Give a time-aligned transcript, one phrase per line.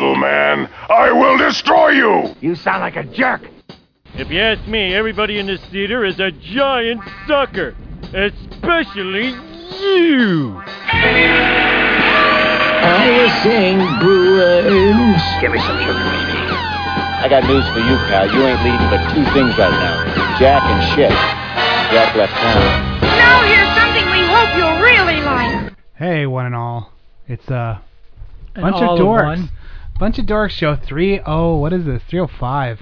[0.00, 0.68] little man.
[0.88, 2.34] I will destroy you!
[2.40, 3.42] You sound like a jerk.
[4.14, 7.76] If you ask me, everybody in this theater is a giant sucker.
[8.12, 10.60] Especially you.
[12.82, 15.22] I was saying, Brewers.
[15.40, 16.48] Give me some sugar, baby.
[17.20, 18.26] I got news for you, pal.
[18.32, 21.12] You ain't leading but two things right now Jack and shit.
[21.92, 23.00] Jack left town.
[23.02, 25.74] Now here's something we hope you'll really like.
[25.96, 26.90] Hey, one and all.
[27.28, 27.82] It's a
[28.54, 29.48] An bunch all of of dorks.
[30.00, 32.02] Bunch of dorks show three oh what is this?
[32.08, 32.80] Three oh five.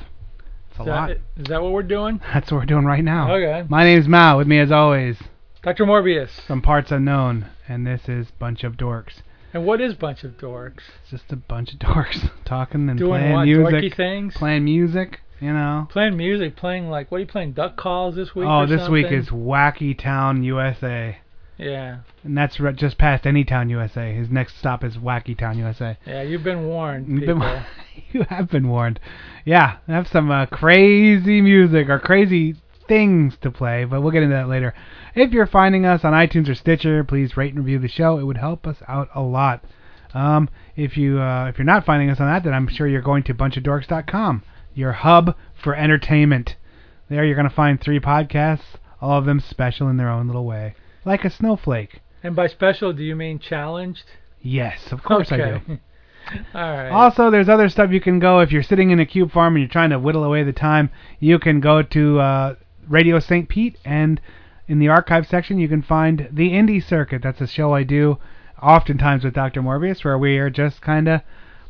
[0.70, 1.10] It's a Is lot.
[1.10, 1.18] Is
[1.48, 2.20] that what we're doing?
[2.32, 3.34] That's what we're doing right now.
[3.34, 3.66] Okay.
[3.68, 4.38] My name's Mao.
[4.38, 5.20] With me as always,
[5.64, 5.84] Dr.
[5.84, 6.46] Morbius.
[6.46, 9.22] from parts unknown, and this is bunch of dorks.
[9.52, 10.82] And what is Bunch of Dorks?
[11.02, 13.44] It's just a bunch of dorks talking and Doing playing what?
[13.46, 13.74] music.
[13.74, 14.34] Dorky things?
[14.36, 15.88] Playing music, you know.
[15.90, 18.46] Playing music, playing like, what are you playing, Duck Calls this week?
[18.46, 19.18] oh, or this week something?
[19.18, 21.18] is Wacky Town, USA.
[21.58, 21.98] Yeah.
[22.24, 24.14] And that's re- just past Anytown, USA.
[24.14, 25.96] His next stop is Wacky Town, USA.
[26.06, 27.40] Yeah, you've been warned, You've people.
[27.40, 27.64] been-
[28.12, 29.00] you have been warned.
[29.44, 32.54] Yeah, I have some uh, crazy music or crazy
[32.86, 34.72] things to play, but we'll get into that later.
[35.14, 38.18] If you're finding us on iTunes or Stitcher, please rate and review the show.
[38.18, 39.64] It would help us out a lot.
[40.14, 43.02] Um, if you uh, if you're not finding us on that, then I'm sure you're
[43.02, 44.42] going to bunchofdorks.com,
[44.74, 46.56] your hub for entertainment.
[47.10, 50.46] There you're going to find three podcasts, all of them special in their own little
[50.46, 50.74] way,
[51.08, 52.00] like a snowflake.
[52.22, 54.04] And by special, do you mean challenged?
[54.40, 55.42] Yes, of course I do.
[55.42, 55.80] okay.
[56.54, 56.90] All right.
[56.90, 59.62] Also, there's other stuff you can go if you're sitting in a cube farm and
[59.62, 60.90] you're trying to whittle away the time.
[61.18, 62.54] You can go to uh,
[62.86, 63.48] Radio St.
[63.48, 64.20] Pete, and
[64.68, 67.22] in the archive section, you can find the Indie Circuit.
[67.22, 68.18] That's a show I do
[68.62, 69.62] oftentimes with Dr.
[69.62, 71.22] Morbius, where we are just kind of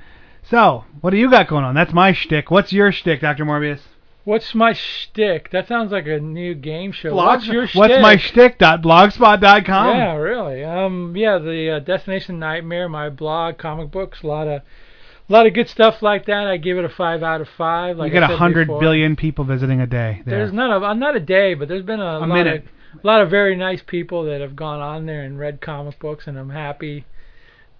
[0.44, 1.74] so what do you got going on?
[1.74, 2.52] That's my shtick.
[2.52, 3.80] What's your shtick, Doctor Morbius?
[4.26, 5.50] What's my shtick?
[5.52, 7.12] That sounds like a new game show.
[7.12, 7.80] Blog- What's your shtick?
[7.80, 8.58] What's my shtick?
[8.58, 9.96] Dot blogspot.com.
[9.98, 10.64] Yeah, really.
[10.64, 15.48] Um, yeah, the uh, Destination Nightmare, my blog, comic books, a lot of, a lot
[15.48, 16.48] of good stuff like that.
[16.48, 17.98] I give it a five out of five.
[17.98, 20.40] Like you get a hundred billion people visiting a day there.
[20.40, 22.64] There's not a uh, not a day, but there's been a, lot minute.
[22.94, 26.00] of a lot of very nice people that have gone on there and read comic
[26.00, 27.06] books, and I'm happy.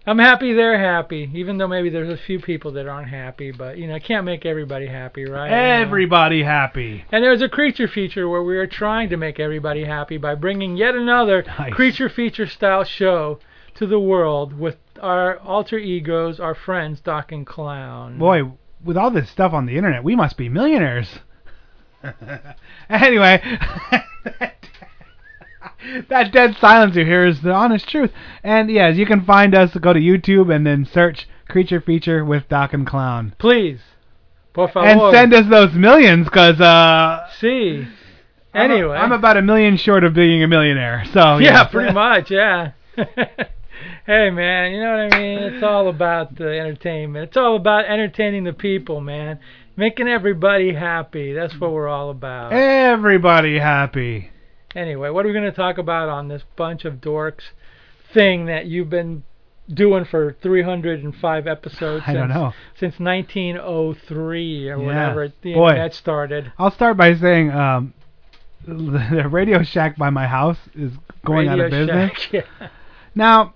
[0.10, 3.52] I'm happy they're happy, even though maybe there's a few people that aren't happy.
[3.52, 5.52] But you know, I can't make everybody happy, right?
[5.52, 7.06] Everybody happy.
[7.12, 10.78] And there's a creature feature where we are trying to make everybody happy by bringing
[10.78, 11.74] yet another Nice.
[11.74, 13.38] creature feature style show
[13.76, 18.18] to the world with our alter egos, our friends Doc and Clown.
[18.18, 18.52] Boy,
[18.84, 21.20] with all this stuff on the internet, we must be millionaires.
[22.90, 23.44] anyway,
[26.10, 28.12] that dead silence you hear is the honest truth.
[28.44, 29.74] And yes, you can find us.
[29.76, 33.80] Go to YouTube and then search "Creature Feature" with Doc and Clown, please,
[34.54, 34.86] por favor.
[34.86, 37.88] and send us those millions, cause uh, See.
[38.52, 38.98] I'm Anyway.
[38.98, 41.04] I'm, about a million short of being a millionaire.
[41.14, 41.72] So yeah, yes.
[41.72, 42.72] pretty much, yeah.
[42.96, 45.40] hey man, you know what I mean?
[45.40, 47.28] It's all about the entertainment.
[47.28, 49.40] It's all about entertaining the people, man.
[49.78, 51.32] Making everybody happy.
[51.32, 52.52] That's what we're all about.
[52.52, 54.32] Everybody happy.
[54.80, 57.42] Anyway, what are we going to talk about on this bunch of dorks
[58.14, 59.24] thing that you've been
[59.72, 62.54] doing for 305 episodes I don't since, know.
[62.80, 64.86] since 1903 or Yeah.
[64.88, 65.70] whenever the Boy.
[65.70, 66.52] internet started.
[66.58, 67.94] I'll start by saying um,
[68.68, 70.94] the Radio Shack by my house is
[71.26, 72.12] going out of business.
[72.18, 72.68] Shack, yeah.
[73.16, 73.54] Now,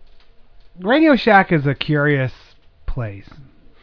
[0.82, 2.34] Radio Shack is a curious
[2.86, 3.30] place.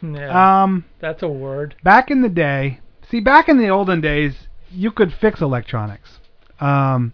[0.03, 1.75] Yeah, Um, that's a word.
[1.83, 2.79] back in the day,
[3.09, 6.19] see, back in the olden days, you could fix electronics.
[6.59, 7.13] Um,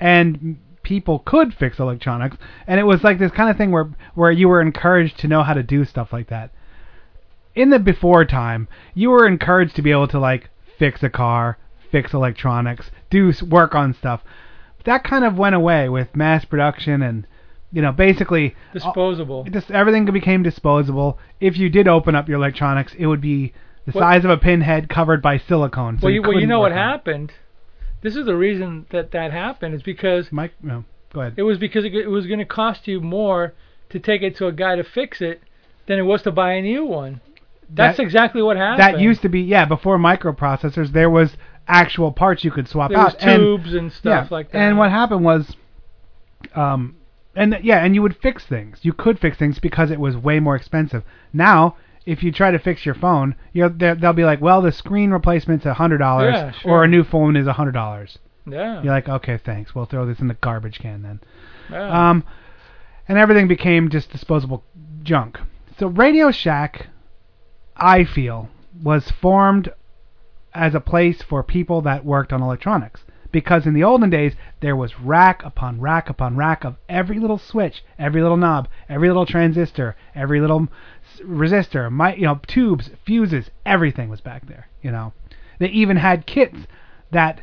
[0.00, 4.30] and people could fix electronics, and it was like this kind of thing where where
[4.30, 6.50] you were encouraged to know how to do stuff like that.
[7.54, 11.56] in the before time, you were encouraged to be able to like fix a car,
[11.90, 14.20] fix electronics, do work on stuff.
[14.84, 17.26] That kind of went away with mass production and
[17.72, 19.44] you know basically uh, Disposable.
[19.44, 21.18] just everything became disposable.
[21.40, 23.52] If you did open up your electronics, it would be
[23.86, 25.98] the What- size of a pinhead covered by silicone.
[25.98, 27.36] So well, you, well, you know what happened it.
[28.06, 29.74] This is the reason that that happened.
[29.74, 31.34] Is because Mike, no, go ahead.
[31.36, 33.52] it was because it, it was going to cost you more
[33.90, 35.42] to take it to a guy to fix it
[35.88, 37.20] than it was to buy a new one.
[37.68, 38.80] That's That- exactly what happened.
[38.94, 40.92] That used to be yeah before microprocessors.
[40.92, 41.36] There was
[41.66, 43.22] actual parts you could swap there was out.
[43.22, 44.58] and- tubes and, stuff yeah, like that.
[44.58, 45.56] And what happened was,
[46.54, 46.94] um,
[47.34, 48.78] and yeah, and you would fix things.
[48.82, 51.02] You could fix things because it was way more expensive.
[51.32, 51.74] Now,
[52.06, 55.66] if you try to fix your phone, they're- they'll be like, well, the screen replacement's
[55.66, 56.70] a hundred dollars, Yeah, sure.
[56.70, 58.18] or a new phone is a hundred dollars.
[58.46, 58.80] Yeah.
[58.82, 59.74] You're like, okay, thanks.
[59.74, 61.20] We'll throw this in the garbage can then.
[61.70, 62.10] yeah.
[62.10, 62.22] Um,
[63.08, 64.62] and everything became just disposable
[65.02, 65.38] junk.
[65.78, 66.86] So Radio Shack,
[67.76, 68.48] I feel,
[68.82, 69.72] was formed
[70.54, 73.04] as a place for people that worked on electronics.
[73.36, 77.36] Because in the olden days, there was rack upon rack upon rack of every little
[77.36, 80.68] switch, every little knob, every little transistor, every little
[81.22, 84.68] resistor, my, you know, tubes, fuses, everything was back there.
[84.80, 85.12] You know,
[85.58, 86.60] they even had kits
[87.10, 87.42] that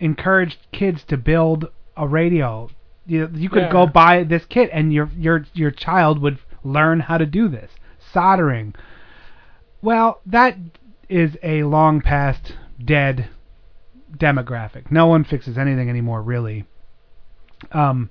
[0.00, 2.68] encouraged kids to build a radio.
[3.06, 3.72] You, you could Yeah.
[3.72, 7.70] go buy this kit, and your your your child would learn how to do this
[8.00, 8.74] soldering.
[9.80, 10.56] Well, that
[11.08, 13.28] is a long past dead
[14.16, 14.90] demographic.
[14.90, 16.64] No one fixes anything anymore, really.
[17.72, 18.10] Um,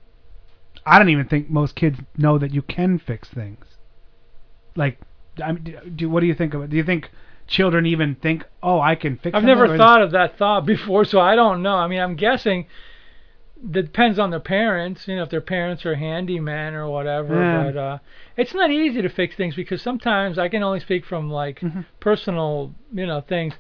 [0.86, 3.66] I don't even think most kids know that you can fix things.
[4.75, 5.00] Like,
[5.44, 6.69] I mean, do, do what do you think of it?
[6.69, 7.10] Do you think
[7.48, 9.36] children even think, oh, I can fix?
[9.36, 11.75] I've something," never thought of that thought before, so I don't know.
[11.75, 12.68] I mean, I'm guessing
[13.62, 17.42] that depends on their parents, you know, if their parents are handyman or whatever.
[17.44, 17.63] Yeah.
[17.72, 17.98] But uh,
[18.38, 21.86] it's not easy to fix things because sometimes I can only speak from like Mhm.
[22.00, 23.54] personal, you know, things.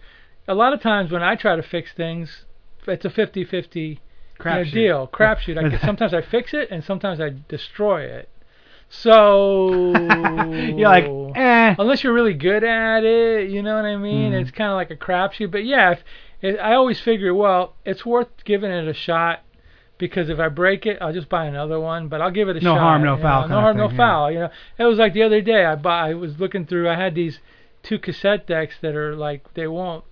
[0.49, 2.45] A lot of times when I try to fix things,
[2.87, 3.99] it's a 50-50 you
[4.43, 5.57] know, deal, crapshoot.
[5.57, 8.29] I can, sometimes I fix it and sometimes I destroy it.
[8.89, 11.05] So You're like,
[11.35, 11.75] eh.
[11.77, 14.31] unless you're really good at it, you know what I mean?
[14.31, 14.41] Mhm.
[14.41, 15.51] It's kind of like a crapshoot.
[15.51, 16.03] But yeah, if,
[16.41, 19.41] if, I always figure, well, it's worth giving it a shot
[19.99, 22.07] because if I break it, I'll just buy another one.
[22.07, 22.63] But I'll give it a shot.
[22.63, 22.79] No shot.
[22.79, 24.03] harm, no foul know, kind No harm, no thing, yeah.
[24.03, 24.31] foul.
[24.31, 24.49] You know,
[24.79, 25.65] it was like the other day.
[25.65, 26.09] I bought.
[26.09, 26.89] I was looking through.
[26.89, 27.39] I had these
[27.83, 30.03] two cassette decks that are like they won't.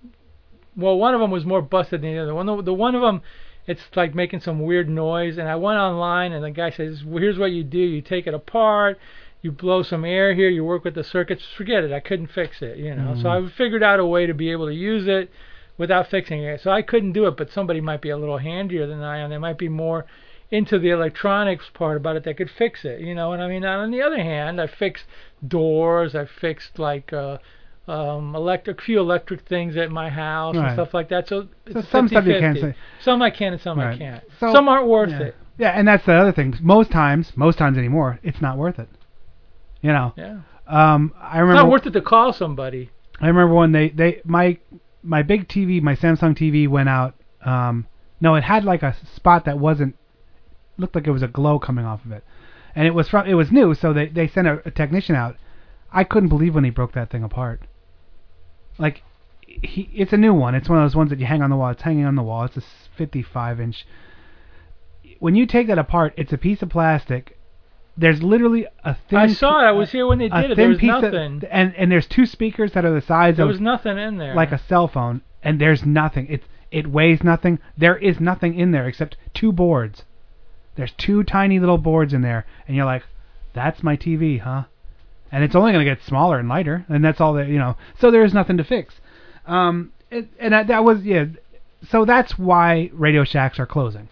[0.78, 2.34] Well, one of them was more busted than the other.
[2.34, 3.20] One, the one of them,
[3.66, 5.36] it's like making some weird noise.
[5.36, 8.26] And I went online, and the guy says, well, "Here's what you do: you take
[8.26, 8.98] it apart."
[9.40, 11.92] you blow some air here, you work with the circuits, forget it.
[11.92, 13.16] I couldn't fix it, you know.
[13.22, 15.30] So I figured out a way to be able to use it
[15.76, 16.60] without fixing it.
[16.60, 19.30] So I couldn't do it, but somebody might be a little handier than I am.
[19.30, 20.06] They might be more
[20.50, 23.32] into the electronics part about it that could fix it, you know.
[23.32, 25.04] And I mean, on the other hand, I fixed
[25.46, 27.38] doors, I fixed like uh
[27.88, 30.66] um electric few electric things at my house Right.
[30.66, 31.26] and stuff like that.
[31.28, 32.74] So, So it's some stuff you can't say.
[33.02, 34.22] Some I can and some I can't.
[34.40, 35.20] So- some aren't worth yeah.
[35.20, 35.36] it.
[35.58, 36.54] Yeah, and that's the other thing.
[36.60, 38.88] Most times, most times anymore, it's not worth it.
[39.80, 40.12] You know.
[40.16, 40.38] Yeah.
[40.68, 41.54] Um, I It's remember.
[41.62, 42.90] not worth it to call somebody.
[43.20, 44.58] I remember when they they my
[45.02, 47.14] my big TV, my Samsung TV went out.
[47.44, 47.86] Um,
[48.20, 49.96] no, it had like a spot that wasn't
[50.76, 52.22] looked like it was a glow coming off of it,
[52.76, 55.36] and it was from it was new, so they they sent a, a technician out.
[55.90, 57.62] I couldn't believe when he broke that thing apart.
[58.78, 59.02] Like,
[59.46, 60.54] he it's a new one.
[60.54, 61.70] It's one of those ones that you hang on the wall.
[61.70, 62.44] It's hanging on the wall.
[62.44, 62.62] It's a
[62.96, 63.86] 55 inch.
[65.18, 67.38] When you take that apart, it's a piece of plastic.
[67.96, 69.18] There's literally a thin.
[69.18, 69.64] I saw it.
[69.64, 70.56] I was here when they did it.
[70.56, 71.14] There was piece of-
[71.50, 74.18] and and there's two speakers that are the size There of There was nothing in
[74.18, 74.34] there.
[74.34, 76.28] like a cell phone, and there's nothing.
[76.28, 77.58] It it weighs nothing.
[77.76, 80.04] There is nothing in there except two boards.
[80.76, 83.02] There's two tiny little boards in there, and you're like,
[83.52, 84.64] that's my TV, huh?
[85.30, 87.76] And it's only gonna get smaller and lighter, and that's all that you know.
[87.98, 88.94] So there is nothing to fix.
[89.46, 91.26] Um, it, and that, that was yeah.
[91.88, 94.08] So that's why Radio Shacks are closing.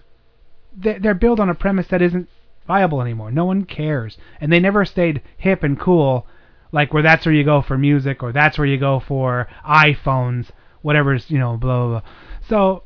[0.77, 2.29] They, they're built on a premise that isn't
[2.67, 3.31] viable anymore.
[3.31, 6.27] No one cares, and they never stayed hip and cool,
[6.73, 10.49] like where that's where you go for music or that's where you go for iPhones,
[10.83, 12.01] whatever's you know blah blah.
[12.01, 12.11] blah.
[12.49, 12.83] So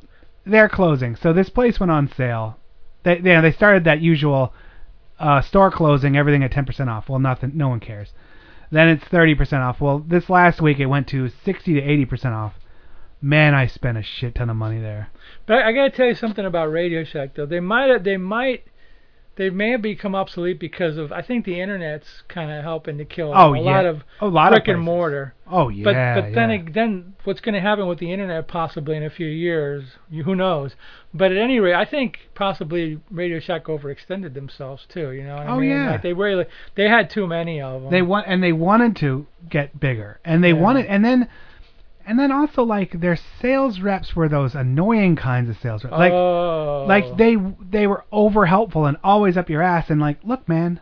[0.46, 1.16] they're closing.
[1.16, 2.58] So this place went on sale.
[3.02, 4.52] They they, they started that usual
[5.20, 7.08] uh, store closing, everything at 10% off.
[7.08, 8.12] Well, nothing, no one cares.
[8.72, 9.80] Then it's 30% off.
[9.80, 12.54] Well, this last week it went to 60 to 80% off.
[13.20, 15.10] Man, I spent a shit ton of money there.
[15.46, 17.44] But I, gotta tell you something about Radio Shack though.
[17.44, 18.64] They might they might
[19.40, 23.06] they may have become obsolete because of I think the internet's kind of helping to
[23.06, 23.64] kill Oh, a yeah.
[23.64, 25.32] lot of A lot of brick and mortar.
[25.50, 25.82] Oh yeah.
[25.85, 25.94] But
[26.26, 26.62] but then yeah.
[26.75, 29.85] then what's going to happen with the internet possibly in a few years?
[30.11, 30.73] You, who knows?
[31.14, 35.11] But at any rate, I think possibly Radio Shack overextended themselves too.
[35.12, 35.70] You know what I Oh, mean?
[35.70, 35.90] yeah.
[35.92, 36.44] Like they really
[36.75, 37.90] they had too many of them.
[37.90, 40.61] They want and they wanted to get bigger, and they Yeah.
[40.61, 41.28] wanted, and then,
[42.10, 46.10] and then also like their sales reps were those annoying kinds of sales reps, like
[46.10, 46.84] oh.
[46.88, 47.36] like they
[47.70, 50.80] they were over helpful and always up your ass, and like, look, man,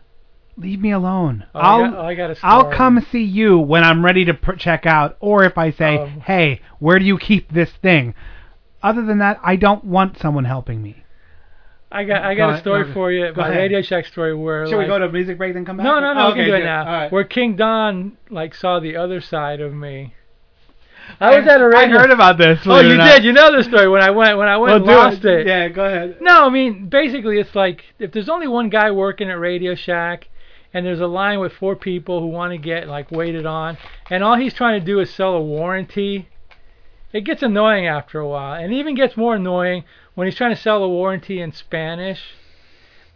[0.56, 1.44] leave me alone.
[1.54, 4.32] Oh, I I'll got- I got a I'll come see you when I'm ready to
[4.32, 8.14] pr- check out, or if I say, Um, hey, where do you keep this thing?
[8.82, 11.04] Other than that, I don't want someone helping me.
[11.92, 13.64] I got I Go got a story go- for you go about ahead.
[13.64, 15.85] Radio Shack story where Should we go to music break then come back?
[15.85, 16.87] No, no, no, Oh, we can do it now.
[16.87, 17.12] All right.
[17.12, 20.14] Where King Don like saw the other side of me.
[21.21, 21.99] I was at a I radio.
[21.99, 22.61] heard about this.
[22.67, 23.25] Oh, you did.
[23.25, 25.47] You know the story when I went when I went Well, lost it.
[25.47, 26.19] Yeah, go ahead.
[26.21, 30.29] No, I mean basically it's like if there's only one guy working at Radio Shack
[30.73, 33.79] and there's a line with four people who want to get like waited on
[34.11, 36.29] and all he's trying to do is sell a warranty,
[37.12, 38.55] it gets annoying after a while.
[38.62, 39.85] And even gets more annoying
[40.15, 42.21] when he's trying to sell a warranty in Spanish.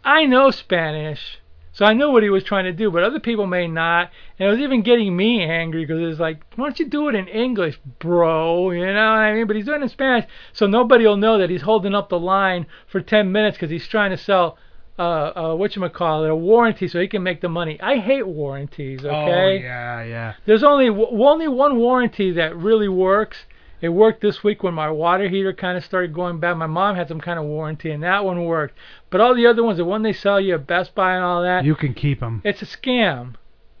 [0.03, 1.39] I know Spanish.
[1.73, 4.11] So I knew what he was trying to do, but other people may not.
[4.37, 7.09] And it was even getting me angry because it was like, why don't you do
[7.09, 8.69] it in English, bro?
[8.71, 9.47] You know what I mean?
[9.47, 12.19] But he's doing it in Spanish, so nobody will know that he's holding up the
[12.19, 14.57] line for 10 minutes because he's trying to sell,
[14.99, 17.81] uh, uh, whatchamacallit, a warranty so he can make the money.
[17.81, 19.11] I hate warranties, okay?
[19.11, 20.33] Oh yeah, yeah.
[20.45, 23.45] There's only w- only one warranty that really works.
[23.83, 26.53] It worked this week when my water heater kind of started going bad.
[26.53, 28.77] My mom had some kind of warranty, and that one worked.
[29.09, 31.43] But all the other ones, the one they sell you at Best Buy and all
[31.43, 32.41] that, You can keep them.
[32.45, 33.33] it's a scam.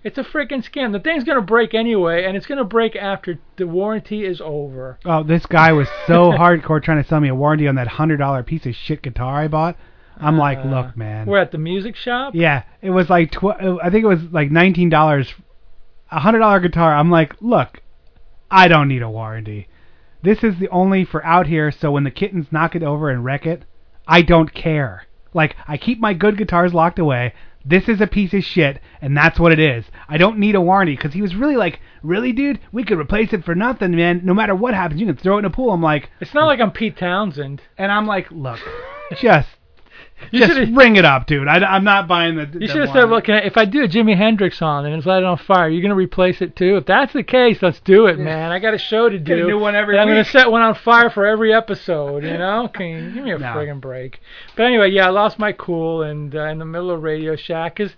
[0.03, 0.91] It's a freaking scam.
[0.91, 4.99] The thing's gonna break anyway, and it's gonna break after the warranty is over.
[5.05, 8.17] Oh, this guy was so hardcore trying to sell me a warranty on that hundred
[8.17, 9.77] dollar piece of shit guitar I bought.
[10.19, 11.27] I'm like, Uh, look, man.
[11.27, 12.35] We're at the music shop.
[12.35, 15.33] Yeah, it was like tw- I think it was like nineteen dollars,
[16.11, 16.93] a hundred dollar guitar.
[16.93, 17.79] I'm like, look,
[18.51, 19.69] I don't need a warranty.
[20.23, 21.71] This is the only for out here.
[21.71, 23.63] So when the kittens knock it over and wreck it,
[24.07, 25.05] I don't care.
[25.33, 27.33] Like I keep my good guitars locked away.
[27.65, 29.85] This is a piece of shit, and that's what it is.
[30.09, 33.31] I don't need a warranty because he was really like, really, dude, we could replace
[33.31, 34.19] it for nothing, man.
[34.25, 35.71] No matter what happens, you can throw it in a pool.
[35.71, 37.61] I'm like, It's not like I'm Pete Townshend.
[37.77, 38.59] and I'm like, look,
[39.21, 39.47] just,
[40.31, 41.47] You just should've- ring it up, dude.
[41.47, 42.47] I, am not buying the.
[42.59, 43.09] You should have said.
[43.09, 45.69] "Well, can I, if I do a Jimi Hendrix song and it's lighted on fire,
[45.69, 46.77] you're gonna replace it too.
[46.77, 48.51] If that's the case, let's do it, man.
[48.51, 49.47] I got a show to Get a do.
[49.47, 50.27] new one every and I'm gonna week.
[50.27, 52.23] set one on fire for every episode.
[52.23, 53.47] You know, can you give me a No.
[53.47, 54.19] friggin' break?
[54.55, 57.75] But anyway, yeah, I lost my cool and uh, in the middle of Radio Shack,
[57.77, 57.95] 'cause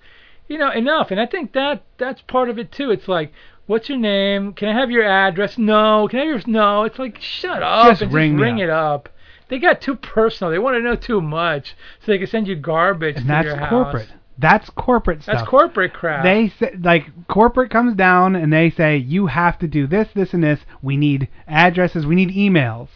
[0.48, 1.12] you know enough.
[1.12, 2.92] And I think that that's part of it too.
[2.92, 3.32] It's like.
[3.68, 4.54] What's your name?
[4.54, 5.58] Can I have your address?
[5.58, 6.08] No.
[6.08, 6.84] Can I have your no?
[6.84, 8.62] It's like shut up Just and ring just ring up.
[8.62, 9.10] it up.
[9.48, 10.52] They got too personal.
[10.52, 13.46] They want to know too much, so they can send you garbage and to that's
[13.46, 13.70] your house.
[13.70, 14.10] corporate.
[14.38, 15.36] That's corporate stuff.
[15.38, 16.24] That's corporate crap.
[16.24, 20.34] They say like corporate comes down and they say you have to do this, this,
[20.34, 20.60] and this.
[20.82, 22.06] We need addresses.
[22.06, 22.90] We need emails.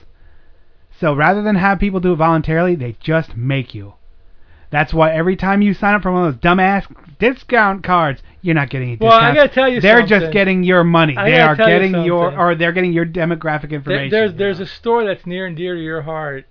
[1.00, 3.94] So rather than have people do it voluntarily, they just make you.
[4.70, 6.86] That's why every time you sign up for one of those dumbass
[7.20, 9.36] discount cards, you're not getting any Well, I discounts.
[9.38, 10.20] gotta tell you they're something.
[10.22, 11.16] just getting your money.
[11.18, 14.10] I they are tell you getting your or they're getting your demographic There- information.
[14.12, 14.64] there's there's know.
[14.64, 16.46] a store that's near and dear to your heart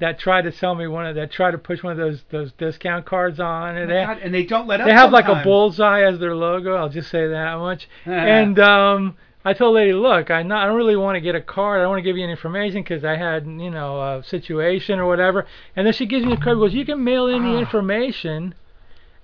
[0.00, 2.52] that tried to sell me one of that tried to push one of those those
[2.52, 4.86] discount cards on and they God, and they don't let up.
[4.86, 6.74] they have like a bullseye as their logo.
[6.76, 7.88] I'll just say that much.
[8.06, 11.34] and um, I told the lady, look, I not I don't really want to get
[11.34, 11.78] a card.
[11.78, 14.98] I don't want to give you any information because I had you know a situation
[14.98, 15.46] or whatever.
[15.76, 16.56] And then she gives me the card.
[16.58, 17.52] Goes, you can mail in Ah.
[17.52, 18.54] the information.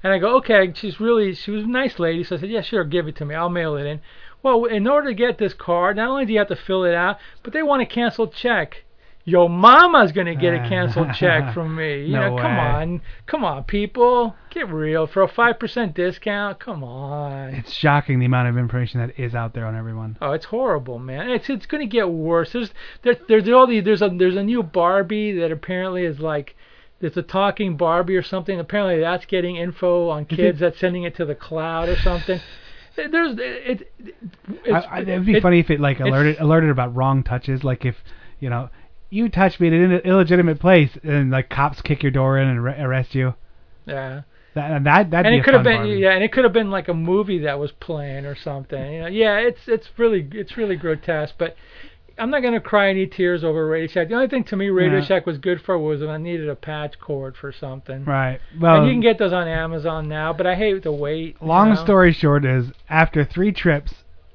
[0.03, 0.73] And I go, okay.
[0.75, 3.25] She's really she was a nice lady, so I said, yeah, sure, give it to
[3.25, 3.35] me.
[3.35, 4.01] I'll mail it in.
[4.43, 6.95] Well, in order to get this card, not only do you have to fill it
[6.95, 8.85] out, but they want a canceled check.
[9.25, 10.69] Your mama's gonna get a ah.
[10.69, 12.05] canceled check from me.
[12.07, 12.63] You No know, come way.
[12.63, 15.07] on, come on, people, get real.
[15.07, 17.51] For a five percent discount, come on.
[17.51, 20.17] It's shocking the amount of information that is out there on everyone.
[20.23, 21.31] Oh, it's horrible, man.
[21.31, 22.53] It's it's gonna get worse.
[22.53, 26.57] There's there, there's all these there's a there's a new Barbie that apparently is like
[27.01, 28.59] it's a talking Barbie or something.
[28.59, 30.37] Apparently that's getting info on mm-hmm.
[30.37, 32.41] kids that's sending it to the cloud or something.
[32.97, 33.41] There's it.
[33.41, 34.15] it
[34.65, 37.65] it's, I, I, it'd be it- funny if it like alerted alerted about wrong touches.
[37.65, 37.97] Like if
[38.41, 38.69] you know
[39.09, 42.61] you touch me in an illegitimate place, and like cops kick your door in and
[42.61, 43.35] ar- arrest you.
[43.87, 44.23] Yeah.
[44.55, 45.99] That that that'd and it could have been Barbie.
[45.99, 48.93] yeah, and it could have been like a movie that was playing or something.
[48.93, 51.55] You know, yeah, it's it's really it's really grotesque, but
[52.21, 54.09] I'm not gonna cry any tears over Radio Shack.
[54.09, 55.05] The only thing to me Radio Yeah.
[55.05, 58.05] Shack was good for was when I needed a patch cord for something.
[58.05, 58.41] Right.
[58.61, 61.37] Well, and you can get those on Amazon now, but I hate the wait.
[61.41, 61.75] you long know?
[61.77, 63.95] story short is after three trips,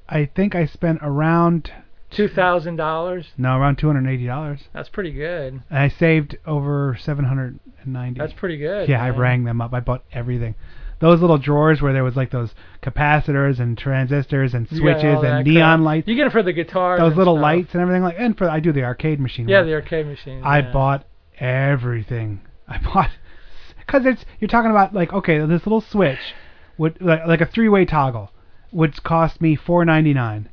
[0.09, 1.71] I think I spent around
[2.11, 3.27] Two thousand dollars.
[3.37, 4.61] No, around two hundred eighty dollars.
[4.73, 5.61] That's pretty good.
[5.69, 8.19] And I saved over seven hundred and ninety.
[8.19, 8.87] That's pretty good.
[8.87, 9.73] Yeah, I rang them up.
[9.73, 10.55] I bought everything.
[10.99, 15.21] Those little drawers where there was like those capacitors and transistors and You got switches
[15.21, 15.85] that and neon crap.
[15.85, 16.07] lights.
[16.07, 16.97] You get it for the guitar.
[16.97, 18.15] Those little lights and everything like.
[18.17, 19.47] And for I do the arcade machine.
[19.49, 19.65] Yeah, work.
[19.67, 20.41] the arcade machine.
[20.43, 20.71] I yeah.
[20.71, 21.05] bought
[21.39, 22.41] everything.
[22.67, 23.09] I bought
[23.77, 26.19] because it's you're talking about like okay this little switch
[26.77, 28.31] would like, like a three way toggle
[28.71, 30.49] would cost me four ninety nine.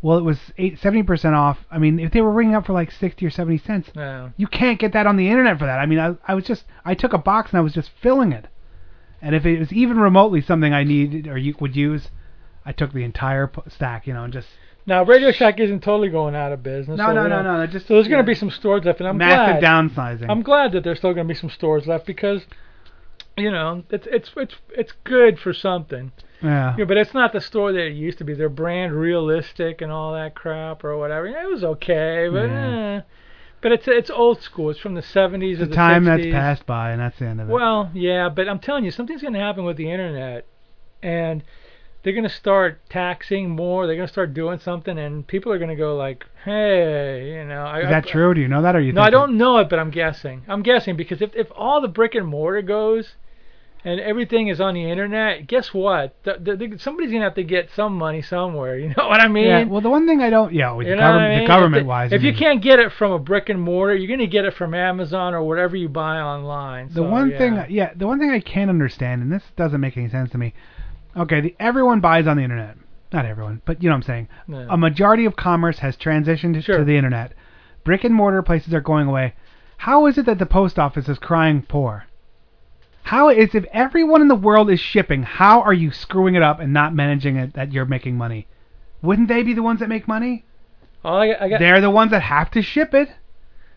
[0.00, 1.58] Well, it was eight seventy percent off.
[1.70, 4.30] I mean, if they were ringing up for like sixty or seventy cents, Yeah.
[4.36, 5.78] you can't get that on the internet for that.
[5.78, 8.32] I mean, I I was just I took a box and I was just filling
[8.32, 8.46] it.
[9.20, 12.08] And if it was even remotely something I needed or you would use,
[12.64, 14.48] I took the entire stack, you know, and just
[14.86, 16.98] Now Radio Shack isn't totally going out of business.
[16.98, 19.00] no so no no no, no just So there's going to be some stores left,
[19.00, 19.90] and I'm massive glad.
[19.90, 20.26] downsizing.
[20.30, 22.42] I'm glad that there's still going to be some stores left because,
[23.36, 26.12] you know, it's it's it's it's good for something.
[26.42, 26.74] yeah.
[26.78, 28.34] Yeah, but it's not the store that it used to be.
[28.34, 31.26] Their brand realistic and all that crap or whatever.
[31.28, 32.96] Yeah, it was okay, but Yeah.
[32.98, 33.00] eh.
[33.60, 34.70] But it's it's old school.
[34.70, 36.06] It's from the 70s It's a the time 60s.
[36.06, 37.52] that's passed by, and that's the end of it.
[37.52, 40.46] Well, yeah, but I'm telling you, something's going to happen with the internet,
[41.02, 41.42] and
[42.02, 43.86] they're going to start taxing more.
[43.86, 47.44] They're going to start doing something, and people are going to go like, "Hey, you
[47.44, 48.34] know." I, is that I, true?
[48.34, 48.92] Do you know that, or you?
[48.92, 50.42] No, I don't know it, but I'm guessing.
[50.48, 53.14] I'm guessing because if if all the brick and mortar goes,
[53.84, 56.14] and everything is on the internet, guess what?
[56.24, 58.76] The, the, the, somebody's going to have to get some money somewhere.
[58.88, 59.44] You know what I mean?
[59.46, 59.64] Yeah.
[59.64, 60.52] Well, the one thing I don't.
[60.52, 61.44] Yeah, with You the, government, I mean?
[61.44, 62.12] the government wise.
[62.12, 64.44] if I you can't get it from a brick and mortar, you're going to get
[64.44, 66.88] it from Amazon or whatever you buy online.
[66.88, 67.38] The So, one yeah.
[67.38, 70.38] thing, yeah, the one thing I can't understand, and this doesn't make any sense to
[70.38, 70.54] me.
[71.16, 72.76] Okay, the, everyone buys on the internet.
[73.12, 74.28] Not everyone, but you know what I'm saying.
[74.48, 74.66] Yeah.
[74.70, 76.78] A majority of commerce has transitioned Sure.
[76.78, 77.32] to the internet.
[77.84, 79.34] Brick and mortar places are going away.
[79.78, 82.04] How is it that the post office is crying poor?
[83.08, 86.60] How is if everyone in the world is shipping, how are you screwing it up
[86.60, 88.46] and not managing it that you're making money?
[89.00, 90.44] Wouldn't they be the ones that make money?
[91.02, 93.08] Oh, I, I got, They're the ones that have to ship it,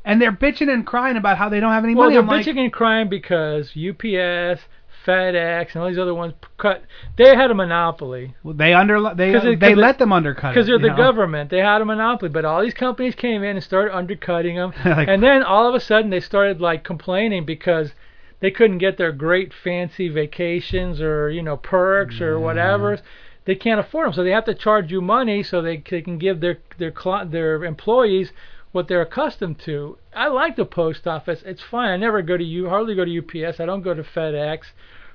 [0.03, 2.15] and they're bitching and crying about how they don't have any well, money.
[2.15, 4.63] they're I'm like, bitching and crying because UPS,
[5.05, 6.83] FedEx, and all these other ones cut.
[7.17, 10.67] They had a monopoly Well, they under they 'Cause it- they let them undercut because
[10.67, 10.97] they're the know?
[10.97, 11.49] government.
[11.49, 15.07] They had a monopoly, but all these companies came in and started undercutting them, Like-
[15.07, 17.93] and then all of a sudden they started like complaining because
[18.41, 22.99] they couldn't get their great fancy vacations or you know perks or whatever.
[23.45, 26.17] They can't afford them, so they have to charge you money so they, they can
[26.17, 26.93] give their their
[27.25, 28.33] their employees
[28.71, 29.97] what they're accustomed to.
[30.13, 31.89] I like the post office; it's fine.
[31.89, 33.59] I never go to you, hardly go to UPS.
[33.59, 34.71] I don't go to FedEx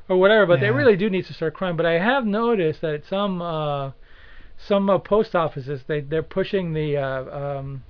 [0.09, 0.47] or whatever.
[0.47, 1.77] But they really do need to start crying.
[1.77, 3.91] But I have noticed that some uh,
[4.57, 7.83] some uh, post offices they they're pushing the uh, um,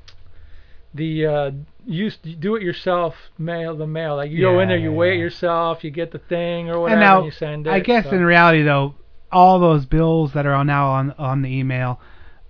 [0.94, 1.50] the uh,
[1.84, 5.14] use do it yourself mail the mail like you go in there you yeah, weigh
[5.16, 7.70] it yourself you get the thing or And whatever now, and you send it.
[7.70, 8.10] I guess so.
[8.10, 8.94] in reality though,
[9.30, 12.00] all those bills that are now on on the email,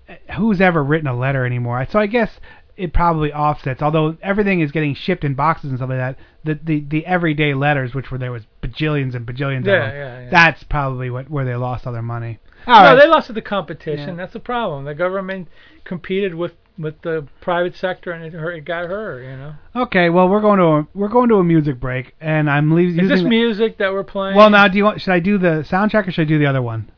[0.08, 1.86] eh, who's ever written a letter anymore?
[1.90, 2.38] So I guess
[2.76, 3.82] it probably offsets.
[3.82, 7.54] Although everything is getting shipped in boxes and stuff like that, the the, the everyday
[7.54, 10.30] letters, which were there was bajillions and bajillions Yeah, of them, yeah, yeah.
[10.30, 12.38] that's probably what where they lost all their money.
[12.66, 13.00] All no, right.
[13.00, 14.10] they lost to the competition.
[14.10, 14.14] Yeah.
[14.16, 14.84] That's the problem.
[14.84, 15.48] The government
[15.84, 19.22] competed with with the private sector and it, hurt, it got her.
[19.22, 19.54] You know.
[19.74, 23.04] Okay, well we're going to a, we're going to a music break, and I'm leaving.
[23.04, 24.36] Is this music that we're playing?
[24.36, 25.00] Well, now do you want?
[25.00, 26.90] Should I do the soundtrack or should I do the other one?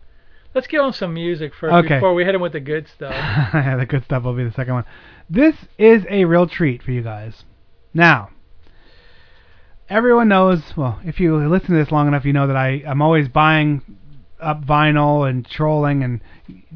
[0.55, 1.97] let's give them some music first Okay.
[1.97, 3.13] before we hit them with the good stuff.
[3.55, 4.85] yeah, the good stuff will be the second one.
[5.31, 7.45] This is a real treat for you guys.
[7.95, 8.31] Now,
[9.89, 13.03] everyone knows, well, if you listen to this long enough, you know that I, I'm
[13.03, 13.83] always buying
[14.41, 16.21] up vinyl and trolling and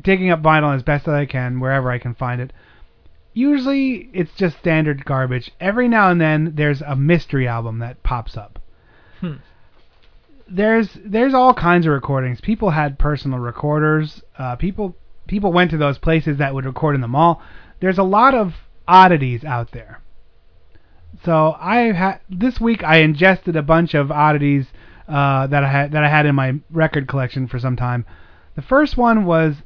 [0.01, 2.53] digging up vinyl as best as I can wherever I can find it.
[3.35, 5.51] Usually it's just standard garbage.
[5.61, 8.59] Every now and then there's a mystery album that pops up.
[9.21, 9.37] Hmm.
[10.49, 12.41] There's there's all kinds of recordings.
[12.41, 14.23] People had personal recorders.
[14.37, 17.41] Uh, people people went to those places that would record in the mall.
[17.81, 18.55] There's a lot of
[18.87, 20.03] oddities out there.
[21.25, 24.67] So I had this week I ingested a bunch of oddities
[25.09, 28.05] uh, that I had that I had in my record collection for some time.
[28.57, 29.57] The first one was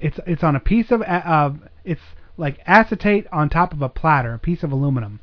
[0.00, 1.52] it's it's on a piece of uh,
[1.84, 2.02] it's
[2.36, 5.20] like acetate on top of a platter, a piece of aluminum.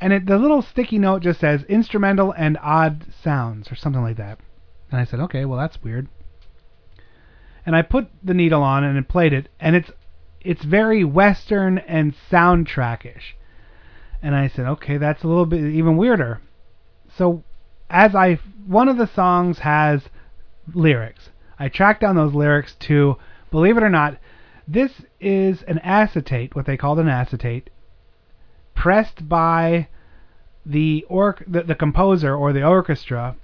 [0.00, 4.16] And it, the little sticky note just says instrumental and odd sounds or something like
[4.16, 4.38] that.
[4.90, 6.08] And I said, okay, well that's weird.
[7.66, 9.90] And I put the needle on and it played it, and it's
[10.40, 13.34] it's very western and soundtrackish.
[14.22, 16.40] And I said, okay, that's a little bit even weirder.
[17.14, 17.42] So
[17.90, 20.02] as I one of the songs has
[20.72, 21.30] lyrics.
[21.58, 23.16] I tracked down those lyrics to
[23.50, 24.18] believe it or not,
[24.68, 27.70] this is an acetate, what they called an acetate,
[28.74, 29.88] pressed by
[30.64, 33.34] the or the, the composer or the orchestra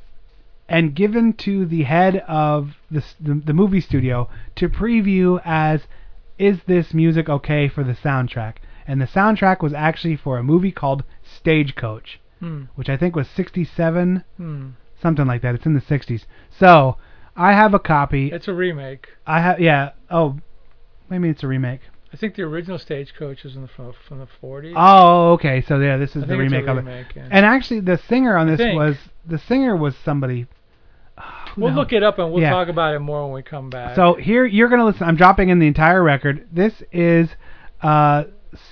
[0.69, 5.83] and given to the head of the, the the movie studio to preview as
[6.39, 8.57] is this music okay for the soundtrack?
[8.87, 12.65] And the soundtrack was actually for a movie called Stagecoach, Hmm.
[12.75, 14.69] which I think was 67, Hmm.
[15.01, 15.55] something like that.
[15.55, 16.27] It's in the 60s.
[16.51, 16.97] So
[17.37, 18.31] I have a copy.
[18.33, 19.09] It's a remake.
[19.27, 19.91] I have yeah.
[20.11, 20.39] Oh,
[21.11, 21.81] maybe it's a remake.
[22.13, 24.73] I think the original Stagecoach is in the, from, from the 40s.
[24.77, 25.63] Oh, okay.
[25.67, 27.07] So yeah, this is I the think it's a remake of it.
[27.17, 27.29] yeah.
[27.31, 28.77] And actually, the singer on I this think.
[28.79, 30.47] was the singer was somebody.
[31.55, 32.51] who we'll the look it up and we'll Yeah.
[32.51, 33.97] talk about it more when we come back.
[33.97, 35.03] So here you're gonna listen.
[35.09, 36.47] I'm dropping in the entire record.
[36.53, 37.31] This is
[37.83, 38.25] uh,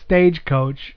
[0.02, 0.96] Stagecoach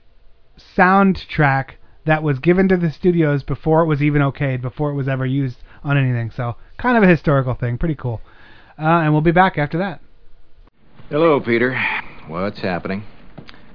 [0.76, 1.70] soundtrack
[2.04, 5.26] that was given to the studios before it was even okayed, before it was ever
[5.26, 6.30] used on anything.
[6.30, 7.78] So kind of a historical thing.
[7.78, 8.20] Pretty cool.
[8.78, 10.00] Uh, and we'll be back after that.
[11.08, 11.78] Hello, Peter.
[12.26, 13.04] What's happening?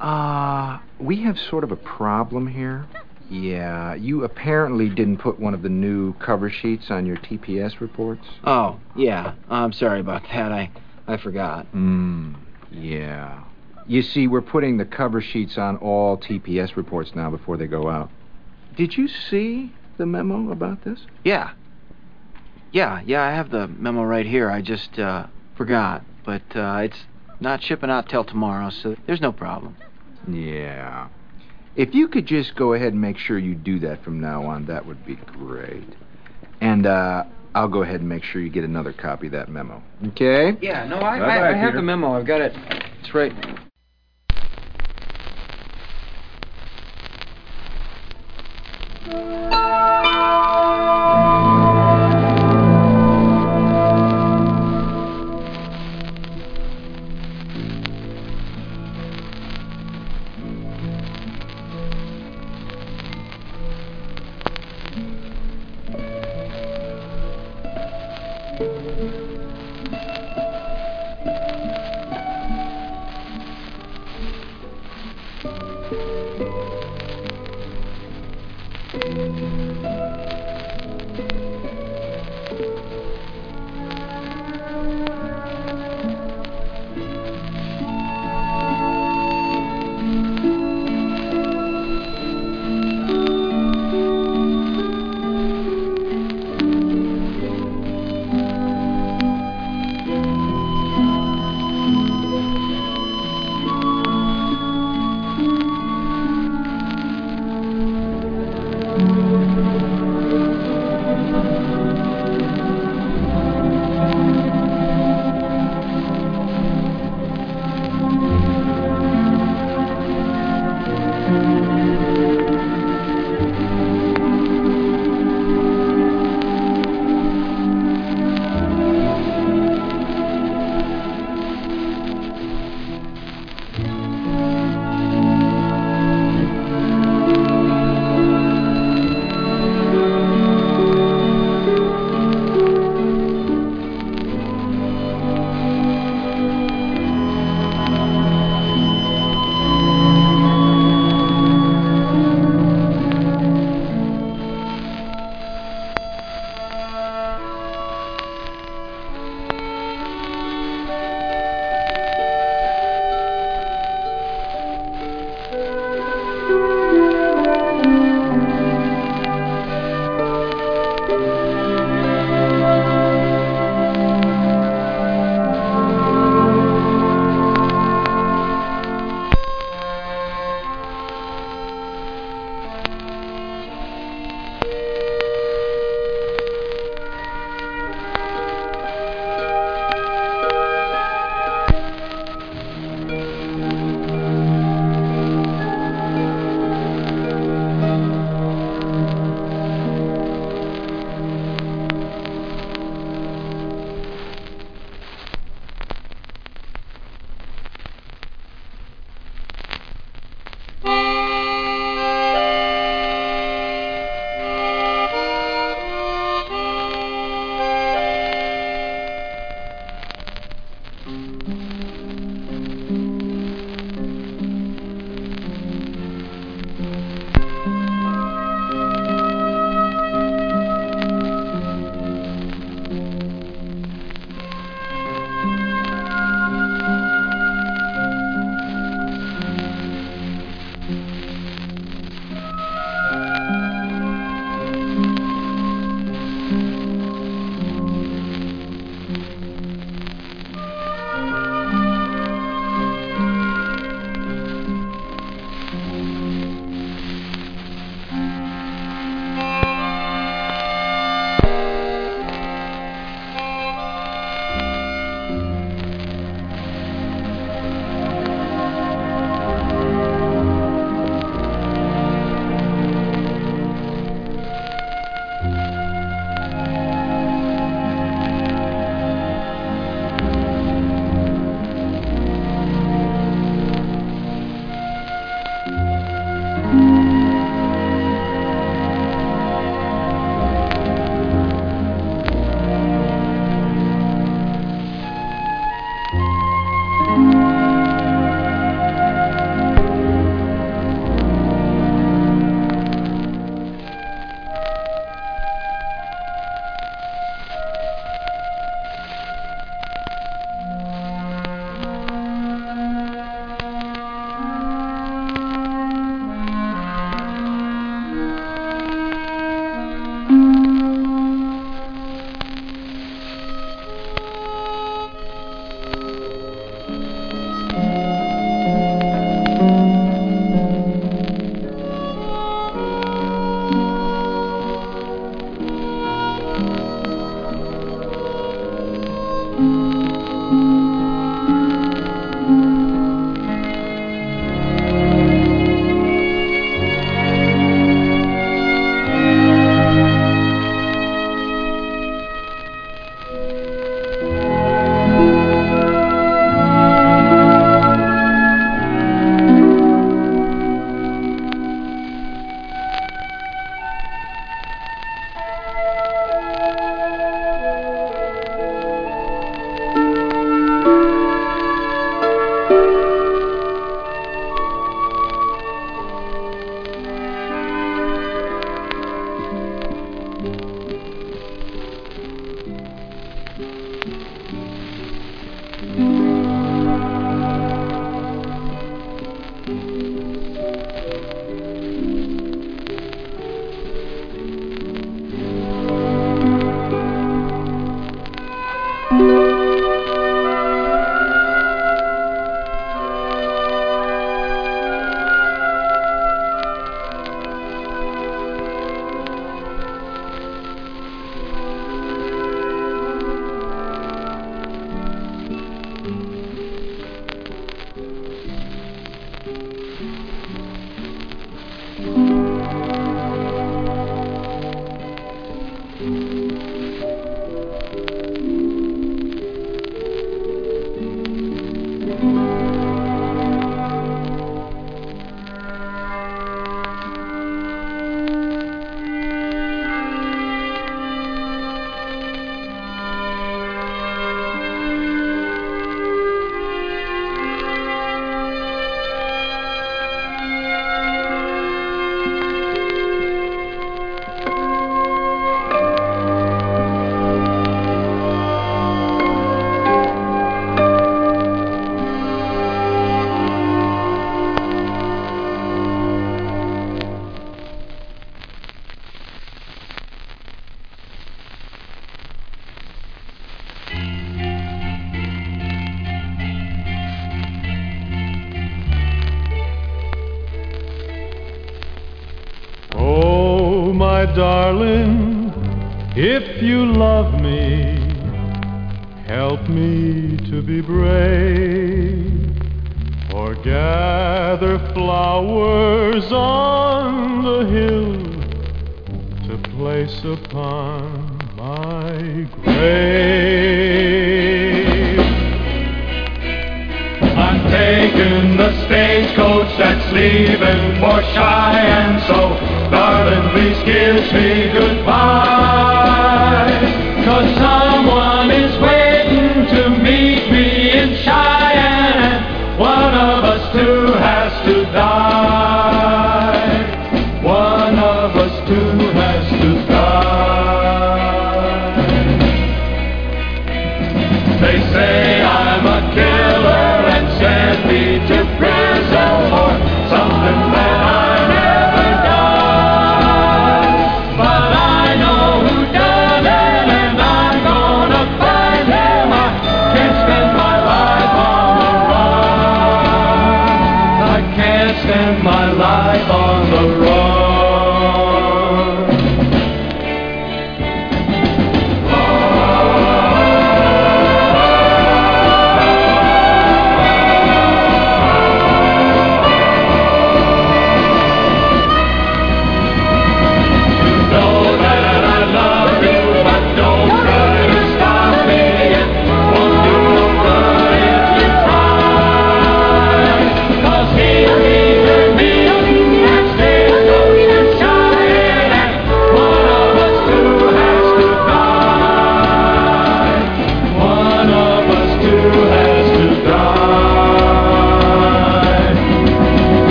[0.00, 2.86] Uh, we have sort of a problem here.
[3.28, 8.26] Yeah, you apparently didn't put one of the new cover sheets on your TPS reports.
[8.42, 9.34] Oh, yeah.
[9.48, 10.50] I'm sorry about that.
[10.50, 10.70] I
[11.06, 11.66] I forgot.
[11.66, 12.34] Hmm,
[12.72, 13.44] yeah.
[13.86, 17.88] You see, we're putting the cover sheets on all TPS reports now before they go
[17.88, 18.10] out.
[18.76, 20.98] Did you see the memo about this?
[21.24, 21.52] Yeah.
[22.72, 24.50] Yeah, yeah, I have the memo right here.
[24.50, 26.02] I just uh forgot.
[26.24, 27.04] But uh it's
[27.40, 29.76] not shipping out till tomorrow, so there's no problem.
[30.28, 31.08] Yeah.
[31.74, 34.66] If you could just go ahead and make sure you do that from now on,
[34.66, 35.88] that would be great.
[36.60, 37.24] And uh,
[37.54, 39.82] I'll go ahead and make sure you get another copy of that memo.
[40.08, 40.52] Okay?
[40.60, 42.12] Yeah, no, I, I, I, have the memo.
[42.12, 42.52] I've got it.
[43.00, 43.32] It's right.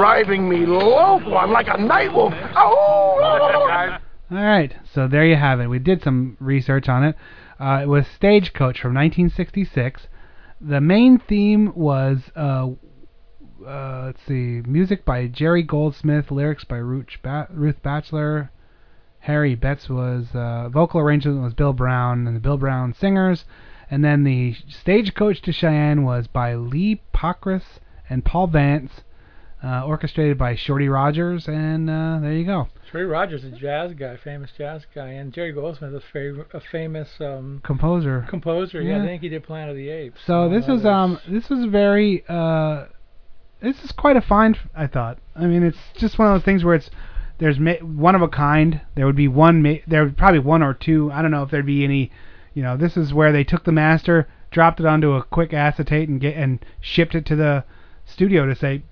[0.00, 1.36] driving me loco.
[1.36, 2.32] I'm like a night wolf.
[2.56, 3.98] Oh!
[4.30, 5.66] All right, so there you have it.
[5.66, 7.16] We did some research on it.
[7.60, 10.06] Uh, it was Stagecoach from 1966.
[10.58, 12.68] The main theme was, uh,
[13.66, 18.50] uh, let's see, music by Jerry Goldsmith, lyrics by Ruth, ba- Ruth Batchelor.
[19.18, 23.44] Harry Betts was uh, vocal arrangement was Bill Brown and the Bill Brown Singers,
[23.90, 29.02] and then the Stagecoach to Cheyenne was by Lee Pockriss and Paul Vance,
[29.62, 32.68] uh, orchestrated by Shorty Rogers, and uh, there you go.
[32.90, 37.08] Shorty Rogers, a jazz guy, famous jazz guy, and Jerry Goldsmith, a, fav- a famous
[37.20, 38.26] um, Composer.
[38.28, 38.80] composer.
[38.80, 38.96] Yeah.
[38.96, 39.02] Yeah.
[39.02, 40.20] I think he did Planet of the Apes.
[40.26, 42.86] So this was um this was very uh
[43.60, 45.18] this is quite a find I thought.
[45.36, 46.90] I mean it's just one of those things where it's
[47.38, 48.80] there's ma- one of a kind.
[48.96, 51.10] There would be one ma- there would probably one or two.
[51.12, 52.10] I don't know if there'd be any
[52.54, 56.08] you know this is where they took the master, dropped it onto a quick acetate
[56.08, 57.64] and get and shipped it to the
[58.04, 58.82] studio to say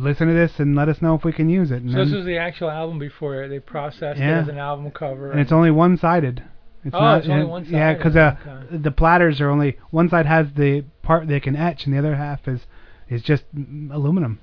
[0.00, 1.82] listen to this and let us know if we can use it.
[1.82, 4.38] And, So this then- was the actual album before they processed Yeah.
[4.38, 5.30] it as an album cover.
[5.30, 6.42] and it's only one sided.
[6.84, 8.76] It's Oh, not, it's only one Yeah, because uh, okay.
[8.78, 12.16] the platters are only one side has the part they can etch, and the other
[12.16, 12.66] half is
[13.10, 13.44] is just
[13.90, 14.38] aluminum.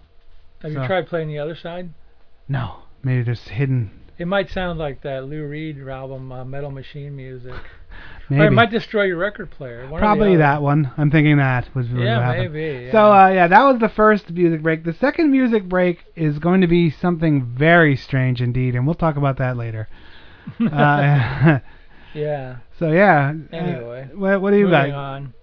[0.62, 1.90] Have so- you tried playing the other side?
[2.48, 3.90] No, maybe there's hidden.
[4.18, 7.54] It might sound like that Lou Reed album, uh, Metal Machine Music.
[7.54, 7.62] Maybe.
[8.30, 9.88] Or it might destroy your record player.
[9.88, 10.92] One Probably that one.
[10.98, 12.54] I'm thinking that was what Yeah, happened.
[12.54, 12.92] maybe, yeah.
[12.92, 14.84] So uh, yeah, that was the first music break.
[14.84, 19.16] The second music break is going to be something very strange indeed, and we'll talk
[19.16, 19.88] about that later.
[20.72, 21.60] uh,
[22.14, 22.58] Yeah.
[22.78, 23.34] so yeah.
[23.54, 24.90] uh, Anyway, what, what do you got?
[24.90, 25.34] on.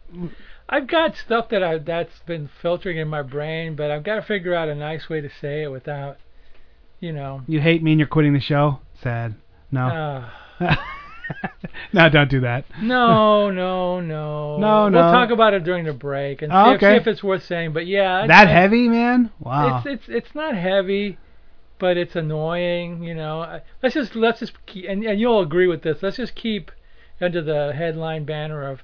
[0.69, 4.23] I've got stuff that I that's been filtering in my brain, but I've got to
[4.23, 6.19] figure out a nice way to say it without,
[7.05, 7.43] you know.
[7.47, 8.79] You hate me and you're quitting the show?
[9.03, 9.35] Sad.
[9.71, 9.87] No.
[10.61, 10.77] Uh,
[11.93, 12.65] no, don't do that.
[12.81, 14.57] no, no, no.
[14.57, 15.03] No, no.
[15.03, 17.45] We'll talk about it during the break and Oh, see, if, see if it's worth
[17.45, 17.75] saying.
[17.75, 19.31] But yeah, That heavy, man?
[19.39, 19.79] Wow.
[19.79, 21.19] It's it's it's not heavy,
[21.79, 23.05] but it's annoying.
[23.05, 26.03] You know, let's just let's just keep, and and you'll agree with this.
[26.03, 26.71] Let's just keep
[27.21, 28.83] under the headline banner of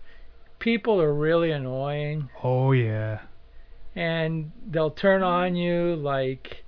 [0.58, 3.20] people are really annoying oh yeah.
[3.96, 6.62] and they'll turn on you like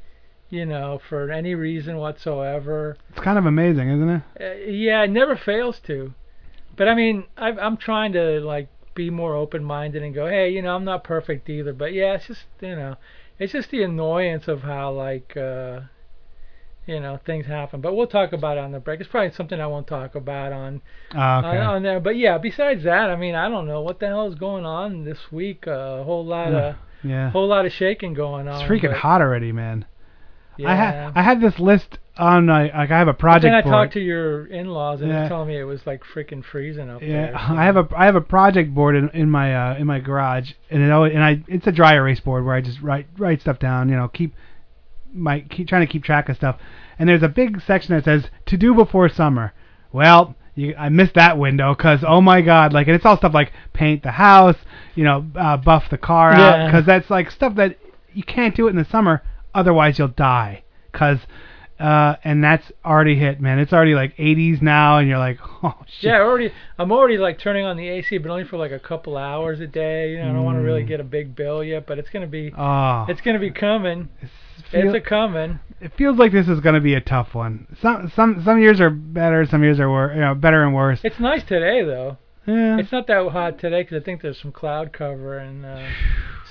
[0.52, 4.22] you know for any reason whatsoever It's kind of amazing, isn't it?
[4.40, 6.12] uh, yeah it never fails to
[6.76, 10.50] but i mean I, i'm trying to like be more open minded and go hey
[10.50, 12.96] you know i'm not perfect either but yeah it's just you know
[13.38, 15.80] it's just the annoyance of how like uh
[16.86, 19.58] you know things happen but we'll talk about it on the break it's probably something
[19.60, 20.82] i won't talk about on
[21.14, 21.58] Ah, okay.
[21.58, 24.26] on, on there but yeah besides that i mean i don't know what the hell
[24.28, 26.74] is going on this week uh, a whole lot of
[27.04, 27.30] yeah.
[27.30, 29.86] whole lot of shaking going on It's freaking hot already, man.
[30.56, 30.70] Yeah.
[30.70, 33.54] I had I had this list on my like I have a But project then
[33.54, 33.72] I board.
[33.72, 35.20] talked to your in-laws and Yeah.
[35.20, 37.36] they're telling me it was like freaking freezing up yeah, there.
[37.36, 40.52] I have a I have a project board in, in my uh, in my garage,
[40.70, 43.40] and it always, and I it's a dry erase board where I just write write
[43.40, 43.88] stuff down.
[43.88, 44.34] You know, keep
[45.12, 46.58] my keep trying to keep track of stuff.
[46.98, 49.52] And there's a big section that says to do before summer.
[49.92, 53.34] Well, you, I missed that window because oh my god, like and it's all stuff
[53.34, 54.56] like paint the house,
[54.94, 57.78] you know, uh, buff the car out because that's like stuff that
[58.12, 59.22] you can't do it in the summer,
[59.54, 60.64] otherwise you'll die.
[60.92, 61.18] Cause
[61.80, 63.58] uh, and that's already hit, man.
[63.58, 66.10] It's already like 80s now, and you're like, oh shit.
[66.10, 66.52] Yeah, already.
[66.78, 69.66] I'm already like turning on the AC, but only for like a couple hours a
[69.66, 70.10] day.
[70.12, 70.88] You know, I don't want to really Mm.
[70.88, 72.52] get a big bill yet, but it's gonna be.
[72.56, 73.06] Oh.
[73.08, 74.10] It's gonna be coming.
[74.70, 75.58] feel- it's a coming.
[75.80, 77.66] it feels like this is going to be a tough one.
[77.80, 81.00] Some some some years are better, some years are wor- you know, better and worse.
[81.02, 82.16] It's nice today though.
[82.46, 82.78] Yeah.
[82.78, 85.82] It's not that hot today 'cause I think there's some cloud cover and uh,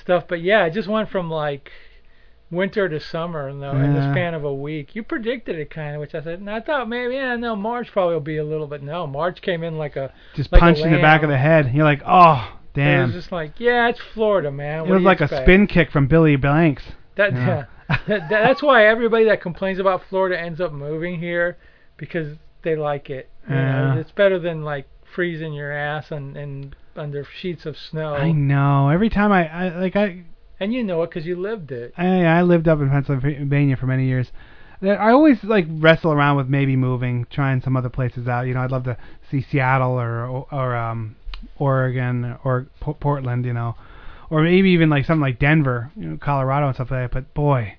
[0.00, 0.24] stuff.
[0.28, 1.70] But yeah, it just went from like
[2.52, 4.94] winter to summer in the, in the span of a week.
[4.94, 6.38] You predicted it kind of, which I said.
[6.38, 8.82] And I thought maybe yeah, no, March probably will be a little bit.
[8.82, 11.38] No, March came in like a Just like a punched in the back of the
[11.38, 11.72] head.
[11.74, 13.06] You're like, oh It damn.
[13.06, 14.86] was just like, yeah, it's Florida, man.
[14.86, 16.84] It was like a spin kick from Billy Blanks.
[17.16, 17.64] That, Yeah.
[17.88, 17.96] yeah.
[18.06, 21.56] that, that's why everybody that complains about Florida ends up moving here
[21.96, 23.28] because they like it.
[23.48, 23.94] You Yeah.
[23.94, 28.14] know, it's better than like freezing your ass and, and under sheets of snow.
[28.14, 28.88] I know.
[28.90, 30.24] Every time I, I like I
[30.62, 31.92] And you know it because you lived it.
[31.96, 34.30] I I lived up in Pennsylvania for many years.
[34.80, 38.46] I always like wrestle around with maybe moving, trying some other places out.
[38.46, 38.96] You know, I'd love to
[39.28, 41.16] see Seattle or or um
[41.56, 43.44] Oregon or P- Portland.
[43.44, 43.74] You know,
[44.30, 47.12] or maybe even like something like Denver, you know, Colorado and stuff like that.
[47.12, 47.78] But boy,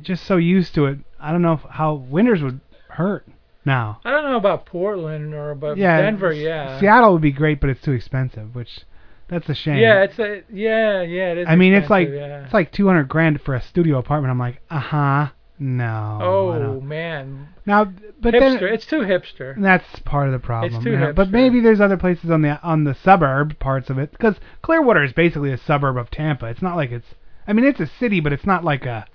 [0.00, 0.98] just so used to it.
[1.18, 3.26] I don't know if, how winters would hurt
[3.64, 3.98] now.
[4.04, 6.32] I don't know about Portland or about yeah, Denver.
[6.32, 6.78] Yeah.
[6.78, 8.82] Seattle would be great, but it's too expensive, which
[9.28, 9.78] that's a shame.
[9.78, 11.32] Yeah, it's a yeah yeah.
[11.32, 12.44] It is I mean, it's like yeah.
[12.44, 14.30] it's like 200 grand for a studio apartment.
[14.30, 16.18] I'm like, uh huh, no.
[16.22, 17.48] Oh man.
[17.66, 17.84] Now,
[18.20, 18.60] but hipster.
[18.60, 19.60] then it's too hipster.
[19.60, 20.74] that's part of the problem.
[20.74, 21.12] It's too yeah.
[21.12, 21.32] But hipster.
[21.32, 25.12] maybe there's other places on the on the suburb parts of it because Clearwater is
[25.12, 26.46] basically a suburb of Tampa.
[26.46, 27.14] It's not like it's.
[27.46, 29.06] I mean, it's a city, but it's not like a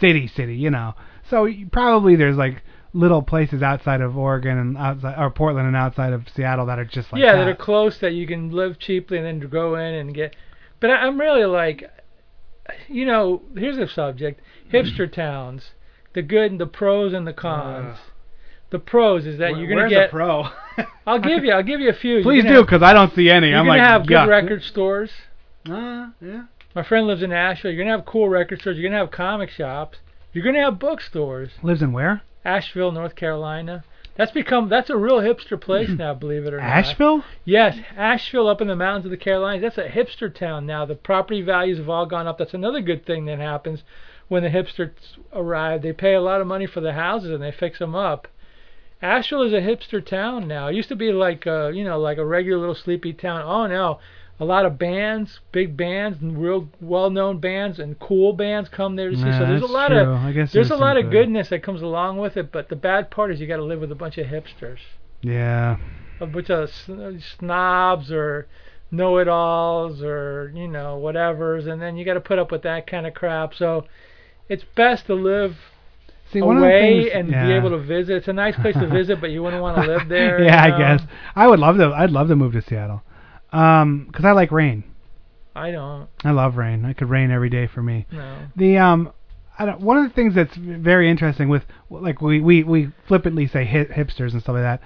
[0.00, 0.94] city city, you know.
[1.28, 2.62] So probably there's like
[2.96, 6.84] little places outside of Oregon and outside or Portland and outside of Seattle that are
[6.84, 7.44] just like yeah, that.
[7.44, 10.34] that are close that you can live cheaply and then go in and get.
[10.80, 11.84] But I, I'm really like,
[12.88, 14.40] you know, here's a subject:
[14.72, 15.72] hipster towns,
[16.14, 17.98] the good and the pros and the cons.
[18.70, 20.06] the pros is that Where- you're gonna where's get.
[20.10, 20.48] the pro?
[21.06, 21.52] I'll give you.
[21.52, 22.22] I'll give you a few.
[22.22, 23.54] Please do, because I don't see any.
[23.54, 24.28] I'm like, you're I'm gonna like, have good yuck.
[24.28, 25.10] record stores.
[25.68, 26.44] Uh, yeah.
[26.74, 27.72] My friend lives in Asheville.
[27.72, 28.78] You're gonna have cool record stores.
[28.78, 29.98] You're gonna have comic shops.
[30.32, 31.52] You're gonna have bookstores.
[31.62, 32.22] Lives in where?
[32.46, 33.84] Asheville, North Carolina.
[34.16, 35.98] That's become that's a real hipster place mm-hmm.
[35.98, 36.66] now, believe it or not.
[36.66, 37.24] Asheville?
[37.44, 39.62] Yes, Asheville up in the mountains of the Carolinas.
[39.62, 40.86] That's a hipster town now.
[40.86, 42.38] The property values have all gone up.
[42.38, 43.82] That's another good thing that happens
[44.28, 44.92] when the hipsters
[45.32, 45.82] arrive.
[45.82, 48.28] They pay a lot of money for the houses and they fix them up.
[49.02, 50.68] Asheville is a hipster town now.
[50.68, 53.42] It used to be like a, you know, like a regular little sleepy town.
[53.44, 53.98] Oh no,
[54.38, 59.10] a lot of bands, big bands, and real well-known bands and cool bands come there
[59.10, 59.22] to see.
[59.22, 59.98] Yeah, so there's a lot true.
[60.00, 62.52] of I guess there's there's a lot of goodness that comes along with it.
[62.52, 64.78] But the bad part is you got to live with a bunch of hipsters
[65.22, 65.78] Yeah.
[66.20, 66.70] a bunch of
[67.38, 68.46] snobs or
[68.90, 73.06] know-it-alls or you know whatevers, and then you got to put up with that kind
[73.06, 73.54] of crap.
[73.54, 73.86] So
[74.48, 75.56] it's best to live
[76.32, 77.46] See, one of the away things- and yeah.
[77.46, 78.16] be able to visit.
[78.16, 80.42] It's a nice place to visit, but you wouldn't want to live there.
[80.42, 81.02] yeah, you I guess
[81.34, 81.92] I would love to.
[81.96, 83.02] I'd love to move to Seattle,
[83.56, 84.84] um, 'cause I like rain.
[85.54, 86.08] I don't.
[86.24, 86.84] I love rain.
[86.84, 88.06] I could rain every day for me.
[88.12, 88.36] No.
[88.56, 89.12] The um,
[89.58, 93.46] I don't, one of the things that's very interesting with like we we we flippantly
[93.46, 94.80] say hip, hipsters and stuff like that.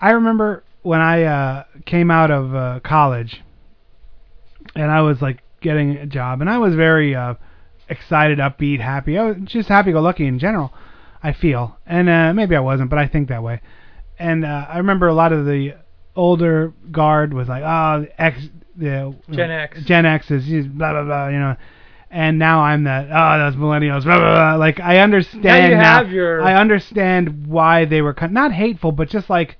[0.00, 3.40] I remember when I uh came out of uh, college,
[4.74, 7.34] and I was like getting a job, and I was very uh
[7.88, 9.16] excited, upbeat, happy.
[9.18, 10.72] I was just happy-go-lucky in general.
[11.22, 13.60] I feel, and uh, maybe I wasn't, but I think that way.
[14.18, 15.74] And uh, I remember a lot of the
[16.16, 19.82] older guard was like, "Oh, X, the Gen X.
[19.84, 21.56] Gen X is blah blah blah," you know.
[22.10, 24.54] And now I'm that, oh, those millennials, blah blah blah.
[24.56, 25.82] Like I understand Now you now.
[25.98, 29.56] have your- I understand why they were kin- not hateful, but just like,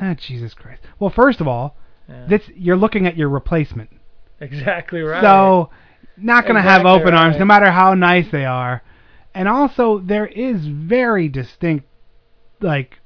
[0.00, 0.82] ah, Jesus Christ.
[0.98, 1.76] Well, first of all,
[2.08, 2.24] Yeah.
[2.26, 3.90] this you're looking at your replacement.
[4.40, 5.22] Exactly right.
[5.22, 5.70] So,
[6.16, 7.38] not going to have Exactly open arms right.
[7.40, 8.82] no matter how nice they are.
[9.32, 11.86] And also, there is very distinct,
[12.60, 12.98] like,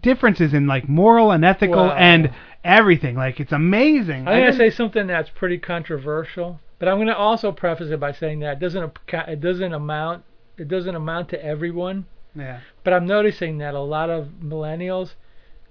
[0.00, 1.92] differences in like moral and ethical Wow.
[1.96, 2.30] and
[2.64, 3.16] everything.
[3.16, 4.28] Like, it's amazing.
[4.28, 8.40] I'm gonna say something that's pretty controversial, but I'm gonna also preface it by saying
[8.40, 10.24] that it doesn't it doesn't amount
[10.56, 12.06] it doesn't amount to everyone.
[12.34, 12.60] Yeah.
[12.84, 15.14] But I'm noticing that a lot of millennials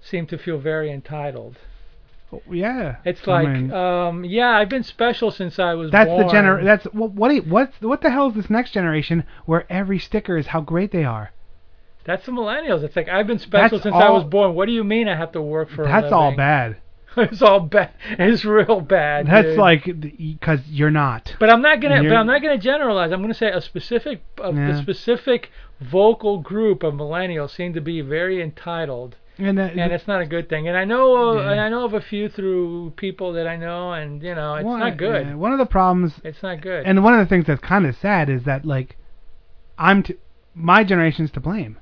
[0.00, 1.56] seem to feel very entitled.
[2.50, 2.96] Yeah.
[3.04, 6.26] It's I like, mean, um, yeah, I've been special since I was that's born.
[6.26, 6.62] the gener.
[6.64, 7.12] That's what.
[7.46, 7.72] What?
[7.80, 11.30] what the hell is this next generation where every sticker is how great they are?
[12.08, 12.82] That's the millennials.
[12.84, 14.54] It's like I've been special That's since I was born.
[14.54, 15.82] What do you mean I have to work for?
[15.84, 16.78] a That's all bad.
[17.18, 17.90] it's all bad.
[18.12, 19.26] It's real bad.
[19.26, 19.58] That's dude.
[19.58, 21.36] like because you're not.
[21.38, 22.02] But I'm not gonna.
[22.02, 23.12] But I'm not gonna generalize.
[23.12, 24.80] I'm gonna say a specific, a, Yeah.
[24.80, 25.50] specific
[25.82, 30.26] vocal group of millennials seem to be very entitled, And, uh, and it's not a
[30.26, 30.66] good thing.
[30.66, 31.50] And I know, Yeah.
[31.50, 34.64] and I know of a few through people that I know, and you know, it's
[34.64, 35.26] one, not good.
[35.26, 36.86] yeah, one of the problems It's not good.
[36.86, 38.96] And one of the things that's kind of sad is that like
[39.76, 40.16] I'm t-
[40.54, 41.76] my generation's to blame.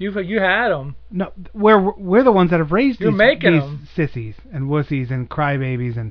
[0.00, 0.96] You've you had them.
[1.12, 3.88] No, we're we're the ones that have raised You're these, making these 'em.
[3.94, 6.10] sissies and wussies and crybabies and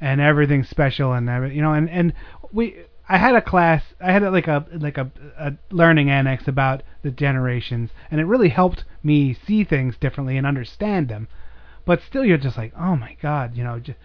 [0.00, 2.12] and everything special and every, you know and and
[2.52, 2.76] we
[3.08, 7.10] I had a class I had like a like a, a learning annex about the
[7.12, 11.28] generations and it really helped me see things differently and understand them.
[11.86, 13.98] But still, you're just like, oh my god, you know, just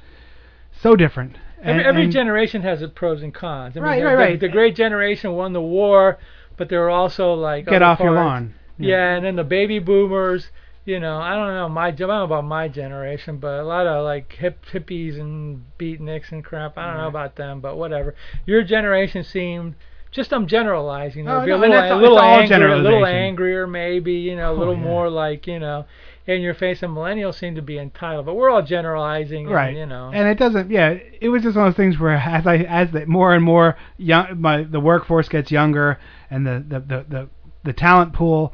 [0.82, 1.38] so different.
[1.61, 3.76] Every, And- every and- generation has its pros and cons.
[3.76, 4.39] I mean, Right, the, right, the- right.
[4.39, 6.17] The, great generation won the war,
[6.57, 8.26] but there were also like Get other off your parts.
[8.26, 8.53] lawn.
[8.78, 9.15] Yeah.
[9.15, 10.49] and then the baby boomers.
[10.86, 13.88] You know, I don't know my I don't know about my generation, but a lot
[13.88, 16.78] of like hip hippies and beatniks and crap.
[16.78, 18.13] I don't know about them, but whatever.
[18.45, 19.73] Your generation seemed
[20.11, 21.28] just I'm generalizing.
[21.28, 24.13] Oh, a no, and little, a all- little angrier, a little angrier, maybe.
[24.13, 24.82] You know, a Oh, little yeah.
[24.84, 25.86] more like you know,
[26.28, 26.84] in your face.
[26.84, 29.47] And millennials seem to be entitled, but we're all generalizing.
[29.47, 30.11] right And, you know.
[30.13, 32.91] and it doesn't yeah it was just one of those things where as i as
[32.91, 35.99] the more and more young my the workforce gets younger
[36.30, 37.30] and the the the the,
[37.63, 38.53] the talent pool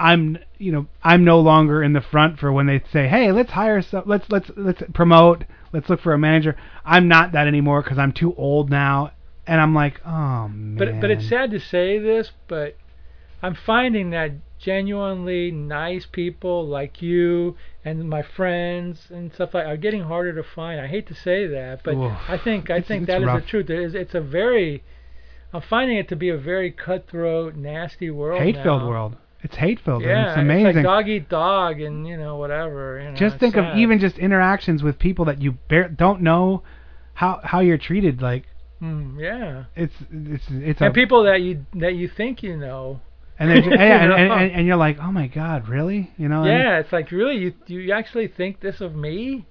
[0.00, 3.50] i'm you know i'm no longer in the front for when they say hey let's
[3.52, 7.82] hire some let's let's let's promote let's look for a manager i'm not that anymore
[7.82, 9.10] because i'm too old now
[9.46, 12.76] and i'm like oh man But but it's sad to say this, but
[13.42, 19.78] I'm finding that genuinely nice people like you and my friends and stuff like are
[19.78, 20.78] getting harder to find.
[20.78, 22.12] I hate to say that, but Oof.
[22.28, 23.40] I think I It's- think it's that is rough.
[23.42, 23.70] the truth.
[23.70, 24.82] It is, it's a very
[25.54, 28.42] I'm finding it to be a very cutthroat, nasty world.
[28.42, 32.06] hate filled world it's hate filled Yeah, it's amazing It's like dog eat dog, and
[32.06, 33.00] you know whatever.
[33.00, 36.62] You know, just think of even just interactions with people that you bar- don't know
[37.14, 38.44] how how you're treated like
[38.80, 39.64] Hmm, yeah.
[39.76, 43.00] It's it's it's and a people that you that you think you know.
[43.38, 46.10] and, yeah, and, and, and, and you're like, oh my god, really?
[46.16, 46.44] You know?
[46.44, 49.46] yeah, it's like really you you actually think this of me?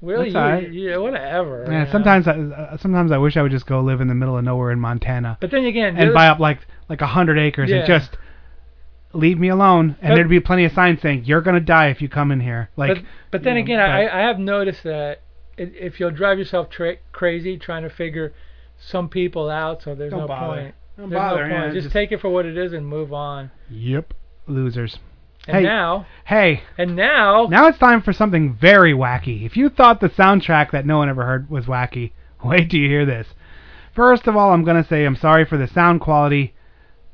[0.00, 0.30] Really?
[0.30, 0.72] You, right.
[0.72, 1.64] yeah, whatever.
[1.66, 1.92] you Yeah, know?
[1.92, 4.44] sometimes I, uh, sometimes I wish I would just go live in the middle of
[4.44, 7.78] nowhere in Montana But then again, and buy up like like a hundred acres Yeah.
[7.78, 8.16] and just
[9.12, 9.96] leave me alone.
[10.00, 12.40] And But- there'd be plenty of signs saying you're gonna die if you come in
[12.40, 12.70] here.
[12.76, 15.22] Like, but, but then you know, again, but- I, I have noticed that
[15.56, 18.32] if you'll drive yourself tra- crazy trying to figure
[18.78, 20.62] some people out, so there's no bother.
[20.62, 20.74] point.
[20.96, 21.74] Don't there's bother, no yeah, point.
[21.74, 23.50] just, just- take it for what it is and move on.
[23.68, 24.14] Yep,
[24.46, 24.98] losers.
[25.46, 29.44] And hey, now, hey, and now, now it's time for something very wacky.
[29.46, 32.12] If you thought the soundtrack that no one ever heard was wacky,
[32.44, 33.26] wait till you hear this.
[33.94, 36.54] First of all, I'm gonna say I'm sorry for the sound quality.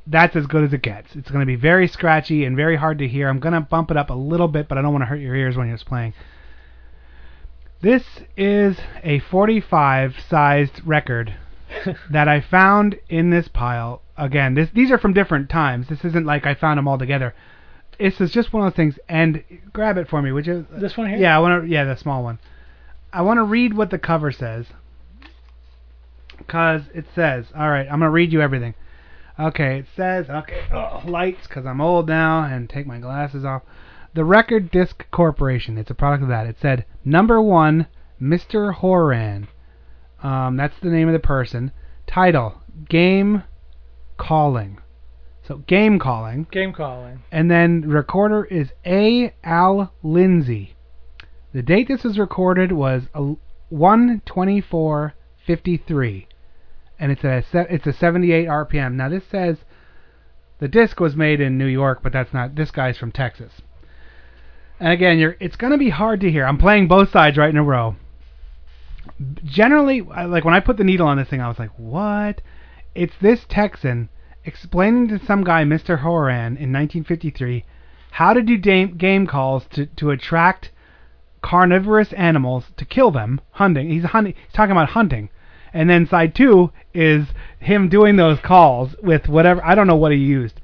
[0.06, 1.16] That's as good as it gets.
[1.16, 3.28] It's gonna be very scratchy and very hard to hear.
[3.28, 5.34] I'm gonna bump it up a little bit, but I don't want to hurt your
[5.34, 6.14] ears when you're playing.
[7.82, 8.04] This
[8.36, 11.34] is a 45 sized record
[12.10, 14.02] that I found in this pile.
[14.16, 15.88] Again, this these are from different times.
[15.88, 17.34] This isn't like I found them all together.
[17.98, 18.98] This is just one of those things.
[19.08, 19.42] And
[19.72, 20.66] grab it for me, would you?
[20.70, 21.18] This one here?
[21.18, 21.68] Yeah, I want to.
[21.68, 22.38] Yeah, the small one.
[23.12, 24.66] I want to read what the cover says.
[26.46, 28.74] Cause it says, all right, I'm gonna read you everything.
[29.38, 33.62] Okay, it says, okay, oh, lights, cause I'm old now, and take my glasses off.
[34.14, 35.76] The Record Disc Corporation.
[35.76, 36.46] It's a product of that.
[36.46, 37.86] It said number one,
[38.20, 38.72] Mr.
[38.72, 39.48] Horan.
[40.22, 41.70] Um, that's the name of the person.
[42.06, 43.42] Title: Game
[44.16, 44.78] Calling.
[45.46, 46.46] So game calling.
[46.50, 47.22] game calling.
[47.30, 49.34] And then recorder is A.
[49.44, 50.74] Al Lindsay.
[51.52, 53.34] The date this was recorded was a-
[53.72, 56.26] 124.53,
[56.98, 58.94] and it's a it's a 78 RPM.
[58.94, 59.58] Now this says
[60.58, 62.54] the disc was made in New York, but that's not.
[62.54, 63.52] This guy's from Texas.
[64.80, 66.44] And again, you're it's going to be hard to hear.
[66.46, 67.96] I'm playing both sides right in a row.
[69.44, 72.40] Generally, like when I put the needle on this thing, I was like, "What?"
[72.94, 74.08] It's this Texan
[74.44, 76.00] explaining to some guy, Mr.
[76.00, 77.64] Horan, in 1953,
[78.12, 80.70] how to do dam- game calls to to attract
[81.42, 83.90] carnivorous animals to kill them, hunting.
[83.90, 84.34] He's hunting.
[84.34, 85.28] He's talking about hunting.
[85.72, 87.26] And then side two is
[87.58, 90.60] him doing those calls with whatever I don't know what he used.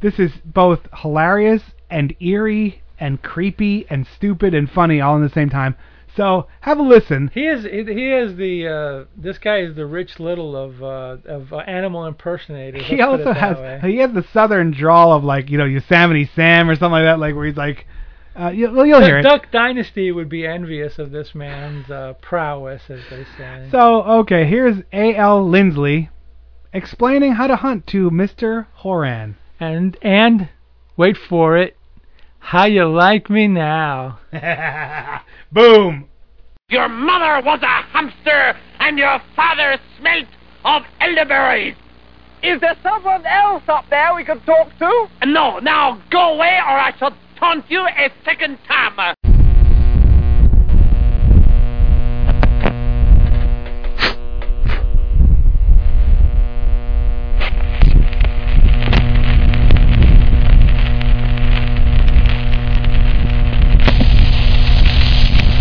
[0.00, 5.28] This is both hilarious and eerie and creepy and stupid and funny all in the
[5.28, 5.76] same time.
[6.16, 7.30] So have a listen.
[7.34, 11.52] He is he is the uh, this guy is the Rich Little of uh, of
[11.52, 12.84] uh, animal impersonators.
[12.84, 13.80] He let's also has way.
[13.82, 17.18] he has the southern drawl of like you know Yosemite Sam or something like that,
[17.18, 17.86] like where he's like,
[18.38, 19.22] uh, you, well you'll The hear it.
[19.22, 23.68] Duck Dynasty would be envious of this man's uh, prowess, as they say.
[23.70, 25.14] So okay, here's A.
[25.16, 25.48] L.
[25.48, 26.10] Lindsley
[26.72, 28.66] explaining how to hunt to Mr.
[28.74, 29.36] Horan.
[29.60, 30.48] and and
[30.96, 31.76] wait for it,
[32.38, 34.18] how you like me now?
[35.52, 36.08] Boom.
[36.70, 40.26] Your mother was a hamster, and your father smelt
[40.64, 41.76] of elderberries.
[42.42, 45.06] Is there someone else up there we can talk to?
[45.26, 49.14] No, now go away, or I shall taunt you a second time.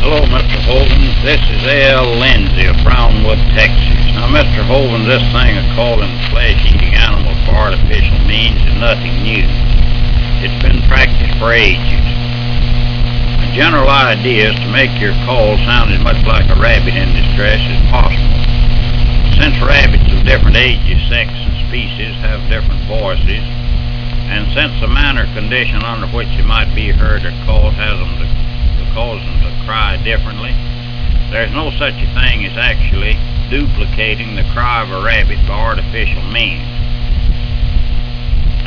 [0.02, 0.60] Hello, Mr.
[0.68, 1.24] Hovind.
[1.24, 2.20] This is A.L.
[2.20, 3.80] Lindsay of Brownwood, Texas.
[4.14, 4.66] Now, Mr.
[4.68, 9.83] Holden, this thing of calling flesh-eating animals for artificial means is nothing new.
[10.44, 12.04] It's been practiced for ages.
[13.40, 17.16] The general idea is to make your call sound as much like a rabbit in
[17.16, 18.44] distress as possible.
[19.40, 23.40] Since rabbits of different ages, sex, and species have different voices,
[24.36, 28.12] and since the manner condition under which you might be heard or called has them
[28.20, 30.52] to to cause them to cry differently.
[31.32, 33.16] There's no such a thing as actually
[33.48, 36.68] duplicating the cry of a rabbit by artificial means.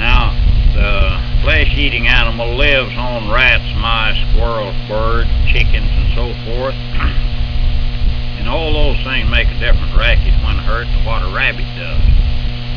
[0.00, 0.32] Now,
[0.76, 6.76] the flesh-eating animal lives on rats, mice, squirrels, birds, chickens, and so forth.
[8.38, 12.04] and all those things make a different racket when hurt to what a rabbit does.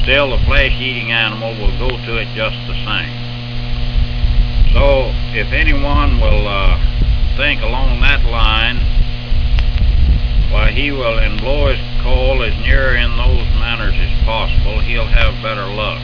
[0.03, 3.11] Still, the flesh-eating animal will go to it just the same.
[4.71, 6.79] So, if anyone will uh,
[7.35, 8.79] think along that line,
[10.51, 15.35] why he will employ his call as near in those manners as possible, he'll have
[15.43, 16.01] better luck.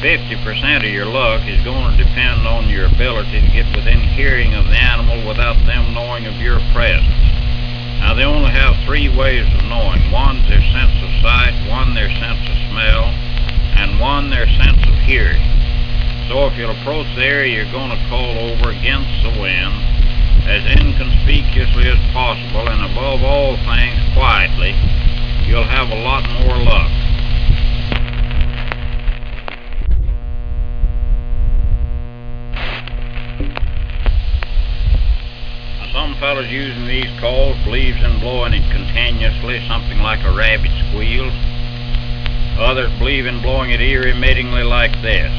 [0.00, 4.54] 50% of your luck is going to depend on your ability to get within hearing
[4.54, 7.20] of the animal without them knowing of your presence.
[8.00, 10.00] Now, they only have three ways of knowing.
[10.08, 13.12] One's their sense of sight, one their sense of smell,
[13.76, 15.44] and one their sense of hearing.
[16.32, 19.76] So if you'll approach the area you're going to call over against the wind,
[20.48, 24.72] as inconspicuously as possible, and above all things quietly,
[25.44, 26.88] you'll have a lot more luck.
[36.40, 41.34] Fellows using these calls believes in blowing it continuously, something like a rabbit squeals.
[42.58, 45.30] Others believe in blowing it ear-emittingly like this.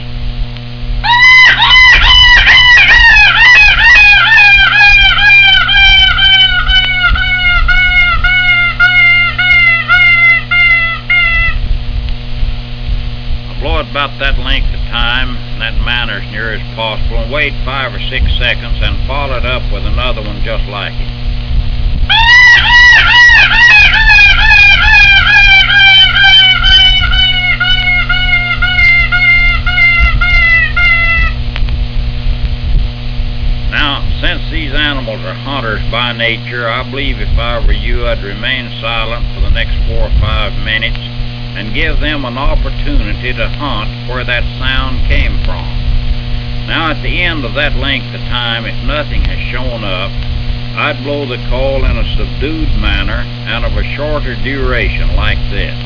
[13.49, 17.55] I blow it about that length time, that manner as near as possible, and wait
[17.63, 21.07] five or six seconds, and follow it up with another one just like it.
[33.71, 38.21] Now, since these animals are hunters by nature, I believe if I were you, I'd
[38.21, 41.10] remain silent for the next four or five minutes
[41.61, 45.61] and give them an opportunity to hunt where that sound came from.
[46.65, 50.09] Now, at the end of that length of time, if nothing has shown up,
[50.73, 55.77] I'd blow the call in a subdued manner and of a shorter duration like this.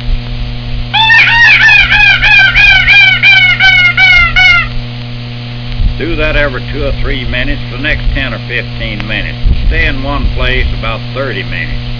[5.99, 9.67] Do that every two or three minutes for the next 10 or 15 minutes.
[9.67, 11.94] Stay in one place about 30 minutes.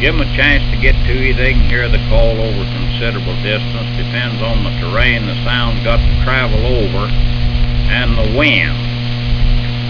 [0.00, 1.34] Give them a chance to get to you.
[1.34, 3.84] They can hear the call over considerable distance.
[4.00, 8.72] Depends on the terrain the sound's got to travel over and the wind.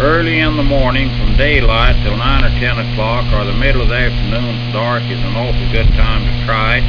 [0.02, 3.88] Early in the morning from daylight till 9 or 10 o'clock or the middle of
[3.88, 6.84] the afternoon dark is an awful good time to try it,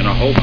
[0.00, 0.40] and I hope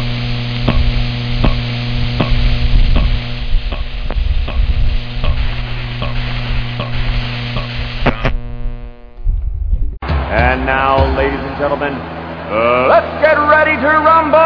[10.29, 12.18] And now, ladies and gentlemen,
[12.49, 14.39] let's get ready to rumble!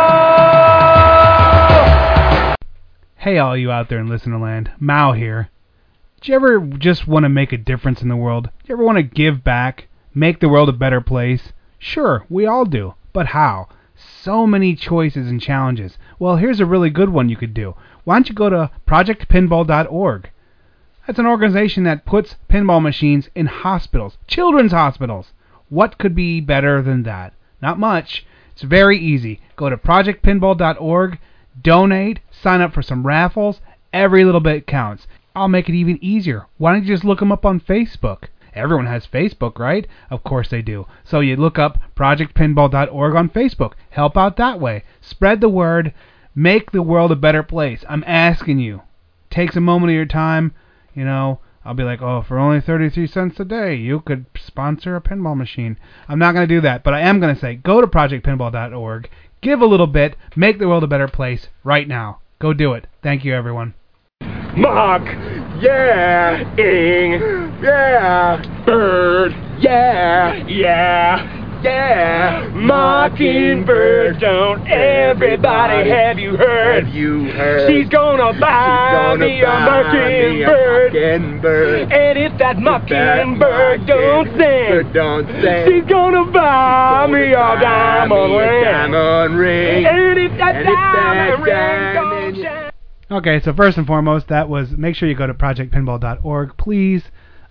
[3.16, 5.50] Hey, all you out there in listener land, Mao here.
[6.20, 8.46] Do you ever just want to make a difference in the world?
[8.46, 11.54] Do you ever want to give back, make the world a better place?
[11.80, 12.96] Sure, we all do.
[13.14, 13.70] But how?
[13.96, 15.98] So many choices and challenges.
[16.20, 17.76] Well, here's a really good one you could do.
[18.04, 20.30] Why don't you go to projectpinball.org?
[21.08, 25.32] That's an organization that puts pinball machines in hospitals, children's hospitals.
[25.70, 27.34] What could be better than that?
[27.64, 28.26] Not much.
[28.52, 29.40] It's very easy.
[29.56, 31.18] Go to projectpinball.org,
[31.62, 33.62] donate, sign up for some raffles.
[33.94, 35.08] Every little bit counts.
[35.34, 36.46] I'll make it even easier.
[36.58, 38.24] Why don't you just look them up on Facebook?
[38.54, 39.88] Everyone has Facebook, right?
[40.10, 40.88] Of course they do.
[41.06, 43.76] So you look up projectpinball.org on Facebook.
[43.92, 44.84] Help out that way.
[45.00, 45.94] Spread the word.
[46.36, 47.86] Make the world a better place.
[47.88, 48.82] I'm asking you.
[49.30, 50.54] Takes a moment of your time.
[50.94, 54.96] You know, I'll be like, oh, for only 33 cents a day, you could sponsor
[54.96, 55.78] a pinball machine.
[56.08, 59.10] I'm not going to do that, but I am going to say, go to projectpinball.org,
[59.42, 62.20] give a little bit, make the world a better place right now.
[62.40, 62.88] Go do it.
[63.02, 63.74] Thank you, everyone.
[64.56, 65.04] Mark,
[65.64, 67.14] yeah, ing,
[67.64, 74.20] yeah, bird, yeah, yeah, yeah, mockingbird.
[74.20, 76.86] Don't everybody have you heard?
[76.86, 77.70] Have you heard?
[77.72, 80.94] She's gonna buy She's gonna me a buy me a mockingbird.
[80.94, 81.92] mockingbird.
[81.94, 85.68] And if that mockingbird don't sing, Don't sing.
[85.72, 88.64] she's gonna buy me a diamond ring.
[88.64, 89.86] Diamond ring.
[89.86, 92.70] And if that And if that diamond ring don't shine.
[93.12, 97.04] Okay, so first and foremost, that was make sure you go to projectpinball.org, please.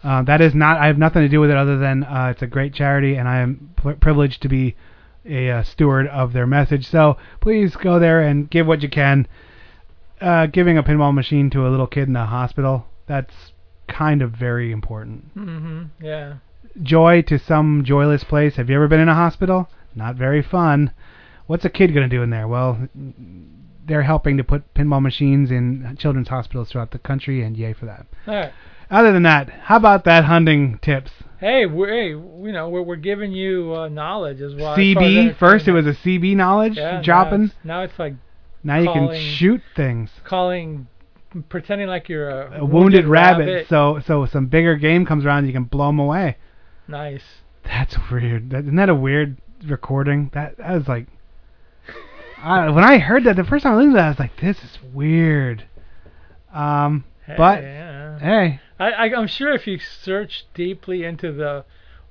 [0.03, 0.79] Uh, that is not.
[0.79, 3.29] I have nothing to do with it other than uh, it's a great charity, and
[3.29, 4.75] I am p- privileged to be
[5.25, 6.87] a uh, steward of their message.
[6.89, 9.29] So please go there and give what you can.
[10.21, 13.53] Uh, giving a pinball machine to a little kid in a hospital, that's
[13.89, 15.37] kind of very important.
[15.37, 15.89] Mhm.
[16.01, 16.35] Yeah.
[16.83, 18.57] Joy to some joyless place.
[18.57, 19.69] Have you ever been in a hospital?
[19.95, 20.93] Not very fun.
[21.47, 22.47] What's a kid going to do in there?
[22.49, 22.89] Well,
[23.85, 27.87] they're helping to put pinball machines in children's hospitals throughout the country, and yay for
[27.87, 28.07] that.
[28.27, 28.53] All right.
[28.93, 31.11] Other than that, how about that hunting tips?
[31.41, 34.75] Hey, we're, hey, you know, we're, we're giving you uh, knowledge as well.
[34.75, 37.41] as as CB first, it was a CB knowledge yeah, dropping.
[37.41, 38.15] Now it's, now it's like
[38.63, 40.11] Now you can shoot things.
[40.25, 40.87] calling,
[41.49, 45.53] pretending like you're a, A wounded, rabbit, So so some bigger game comes around, you
[45.55, 46.37] can blow them away.
[46.87, 47.25] nice.
[47.65, 48.51] That's weird.
[48.51, 50.31] That, isn't that a weird recording?
[50.35, 51.07] That that was like,
[52.43, 54.37] I, when I heard that the first time I listened to that, I was like,
[54.41, 55.65] this is weird.
[56.53, 58.19] Um, Hey, but yeah.
[58.19, 61.65] hey, I, I, I'm sure if you search deeply into the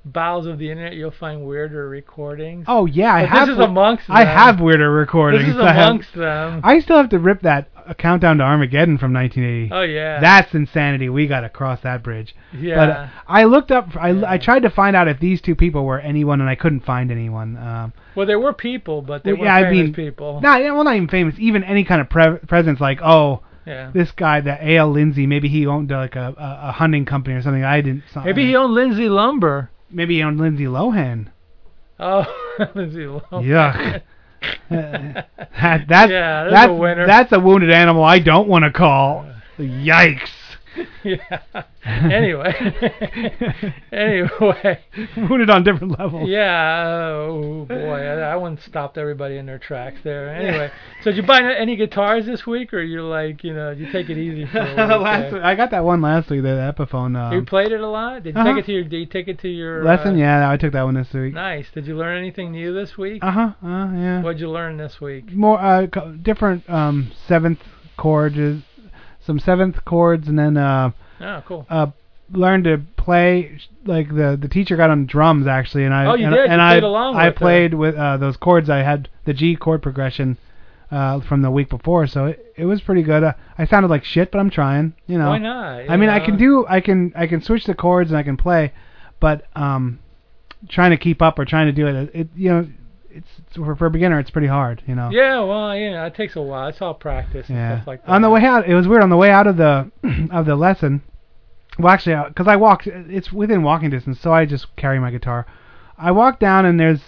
[0.04, 2.64] bowels of the internet, you'll find weirder recordings.
[2.68, 3.48] Oh yeah, I But have.
[3.48, 4.16] This is amongst them.
[4.16, 5.44] I have weirder recordings.
[5.44, 6.60] This is I amongst them.
[6.64, 7.68] I still have to rip that
[7.98, 9.72] countdown to Armageddon from 1980.
[9.72, 10.20] Oh, yeah.
[10.20, 11.08] That's insanity.
[11.08, 12.34] We got to cross that bridge.
[12.56, 12.76] Yeah.
[12.76, 13.88] But uh, I looked up.
[13.96, 16.84] I, I tried to find out if these two people were anyone, and I couldn't
[16.84, 17.56] find anyone.
[17.56, 20.40] Um, Well, there were people, but they well, were yeah, I famous mean, people.
[20.40, 21.34] Not yeah, well, not even famous.
[21.38, 23.90] Even any kind of pre- presence, like oh, Yeah.
[23.94, 24.90] this guy, that A.L.
[24.90, 27.62] Lindsay, maybe he owned uh, like a, a, a hunting company or something.
[27.64, 28.02] I didn't.
[28.12, 29.70] so- Maybe he owned Lindsay Lumber.
[29.90, 31.28] Maybe he owned Lindsay Lohan.
[32.00, 32.24] Oh,
[32.74, 33.22] Lindsay Lumber.
[33.48, 34.02] Yuck.
[34.68, 35.22] Uh,
[35.60, 37.06] that, that's, Yeah, there's that's, a winner.
[37.06, 39.24] that's a wounded animal I don't want to call.
[39.56, 40.30] Yikes.
[41.04, 41.40] yeah.
[41.84, 42.52] Anyway.
[43.92, 44.80] anyway.
[45.16, 46.28] Wounded on different levels.
[46.28, 46.84] Yeah.
[47.28, 50.32] Oh boy, I, I one stopped everybody in their tracks there.
[50.34, 50.70] Anyway,
[51.02, 54.10] so did you buy any guitars this week, or you're like, you know, you take
[54.10, 54.76] it easy for a week?
[54.76, 55.44] last, there?
[55.44, 58.22] I got that one last week, the Epiphone um, you played it a lot.
[58.22, 58.54] Did you Uh-huh.
[58.54, 58.84] take it to your?
[58.84, 60.14] Did you take it to your lesson.
[60.14, 61.34] uh, yeah, I took that one this week.
[61.34, 61.66] Nice.
[61.74, 63.22] Did you learn anything new this week?
[63.22, 63.52] Uh huh.
[63.62, 64.22] Uh, yeah.
[64.22, 65.32] What'd you learn this week?
[65.32, 65.86] More uh,
[66.22, 67.60] different um seventh
[67.96, 68.62] chords,
[69.24, 71.66] some seventh chords, and then uh Oh, cool.
[71.70, 71.86] uh
[72.32, 76.26] learned to play like the the teacher got on drums actually, and I Oh, you
[76.26, 76.46] and, did?
[76.46, 77.38] and You I played along I with her.
[77.38, 78.68] played with uh those chords.
[78.70, 80.38] I had the G chord progression.
[80.90, 83.24] Uh, from the week before, so it, it was pretty good.
[83.24, 84.92] Uh, I sounded like shit, but I'm trying.
[85.06, 85.30] You know.
[85.30, 85.88] Why not?
[85.88, 88.36] I mean, I can do, I can, I can switch the chords and I can
[88.36, 88.74] play,
[89.18, 90.00] but um,
[90.68, 92.68] trying to keep up or trying to do it, it, you know,
[93.14, 95.10] it's, it's for, for a beginner, it's pretty hard, you know.
[95.10, 96.68] Yeah, well, yeah, it takes a while.
[96.68, 97.76] It's all practice and Yeah.
[97.78, 98.10] stuff like that.
[98.10, 99.02] On the way out, it was weird.
[99.02, 99.90] On the way out of the
[100.30, 101.02] of the lesson,
[101.78, 104.98] well, actually, uh, because I walked, uh, it's within walking distance, so I just carry
[104.98, 105.46] my guitar.
[105.96, 107.00] I walked down and there's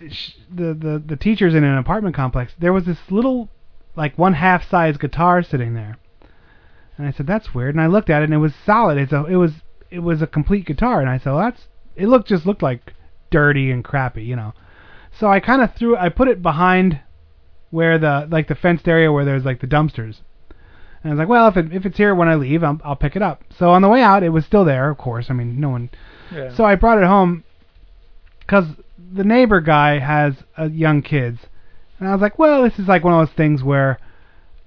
[0.00, 2.52] the the the teachers in an apartment complex.
[2.58, 3.48] There was this little,
[3.96, 5.98] like one half size guitar sitting there,
[6.96, 7.74] and I said that's weird.
[7.74, 8.98] And I looked at it and it was solid.
[8.98, 9.52] It's a it was
[9.90, 12.94] it was a complete guitar, and I said well, that's it looked just looked like
[13.30, 14.54] dirty and crappy, you know.
[15.18, 17.00] So I kind of threw I put it behind
[17.70, 20.20] where the like the fenced area where there's like the dumpsters.
[21.02, 22.96] And I was like, well, if it, if it's here when I leave, I'll, I'll
[22.96, 23.44] pick it up.
[23.56, 25.26] So on the way out, it was still there, of course.
[25.30, 25.90] I mean, no one.
[26.32, 26.54] Yeah.
[26.56, 27.44] So I brought it home
[28.40, 28.64] because
[29.12, 31.38] the neighbor guy has uh, young kids,
[31.98, 33.98] and I was like, well, this is like one of those things where,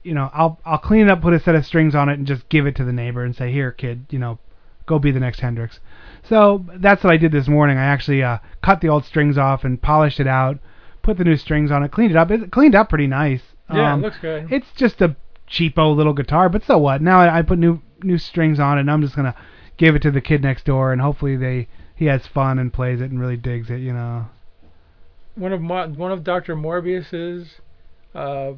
[0.04, 2.26] you know, I'll I'll clean it up, put a set of strings on it, and
[2.26, 4.40] just give it to the neighbor and say, here, kid, you know,
[4.86, 5.80] go be the next Hendrix.
[6.24, 7.78] So that's what I did this morning.
[7.78, 10.60] I actually uh, cut the old strings off and polished it out,
[11.02, 12.32] put the new strings on it, cleaned it up.
[12.32, 13.42] It cleaned up pretty nice.
[13.74, 14.52] Yeah, it Um, looks good.
[14.52, 15.16] It's just a
[15.50, 17.02] cheapo little guitar, but so what?
[17.02, 19.36] Now I, I put new new strings on it, and I'm just gonna
[19.78, 23.00] give it to the kid next door, and hopefully they he has fun and plays
[23.02, 23.78] it and really digs it.
[23.80, 24.26] You know,
[25.36, 26.56] one of Mar- one of Dr.
[26.56, 27.60] Morbius's
[28.14, 28.52] uh,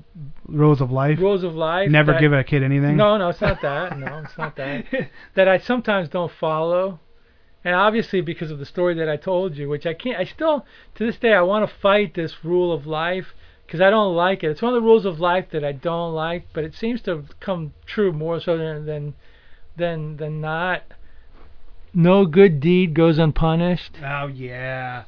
[0.48, 1.20] rules of life.
[1.20, 1.90] rules of life.
[1.90, 2.98] Never that- give a kid anything.
[2.98, 3.98] No, no, it's not that.
[3.98, 4.86] No, it's not that.
[5.36, 7.00] that I sometimes don't follow.
[7.64, 10.66] And obviously because of the story that I told you, which I can't, I still,
[10.96, 13.34] to this day, I want to fight this rule of life
[13.66, 14.52] because I don't like it.
[14.52, 17.24] It's one of the rules of life that I don't like, but it seems to
[17.40, 19.14] come true more so than than
[19.78, 20.84] than, than not.
[21.94, 23.98] No good deed goes unpunished.
[24.04, 25.06] Oh yeah,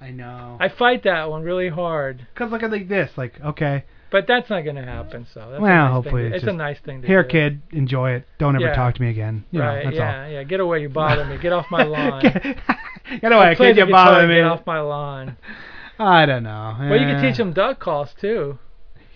[0.00, 0.56] I know.
[0.60, 2.26] I fight that one really hard.
[2.34, 3.84] Cause look at like this, like okay.
[4.10, 5.26] But that's not going to happen.
[5.34, 7.12] So that's well, nice hopefully it's, it's a nice thing to do.
[7.12, 7.28] Here, do.
[7.28, 8.24] kid, enjoy it.
[8.38, 8.74] Don't ever Yeah.
[8.74, 9.44] talk to me again.
[9.50, 9.78] You right?
[9.78, 10.42] know, that's yeah, yeah.
[10.44, 11.38] Get away, you bother me.
[11.38, 12.22] Get off my lawn.
[12.22, 12.56] Get-
[13.20, 14.34] Get away, kid, you bother me.
[14.36, 15.36] Get off my lawn.
[15.98, 16.76] I don't know.
[16.78, 17.28] Well, you can Eh.
[17.28, 18.58] teach them duck calls too.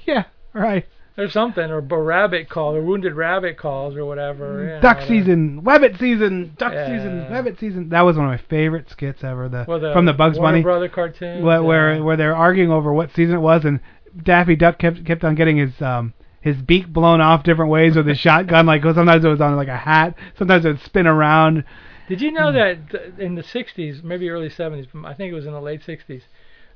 [0.07, 0.87] Yeah, right.
[1.19, 4.65] or something, or a rabbit call, or wounded rabbit calls, or whatever.
[4.65, 5.07] yeah, Duck whatever.
[5.09, 6.87] season, rabbit season, duck Yeah.
[6.87, 7.89] season, rabbit season.
[7.91, 9.49] That was one of my favorite skits ever.
[9.49, 12.71] The, Well, the from the Bugs Warner Bunny Brother cartoons, where where, where they're arguing
[12.71, 13.81] over what season it was, and
[14.23, 18.07] Daffy Duck kept kept on getting his um his beak blown off different ways with
[18.07, 18.67] his shotgun.
[18.67, 21.65] Like sometimes it was on like a hat, sometimes it would spin around.
[22.09, 25.47] Did you know that th- in the 60s, maybe early 70s, I think it was
[25.47, 26.23] in the late 60s,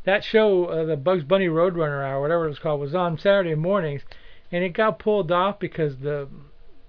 [0.05, 3.57] that show, uh, the Bugs Bunny Roadrunner Hour, whatever it was called, was on Saturday
[3.57, 4.03] mornings,
[4.53, 6.29] and it got pulled off because the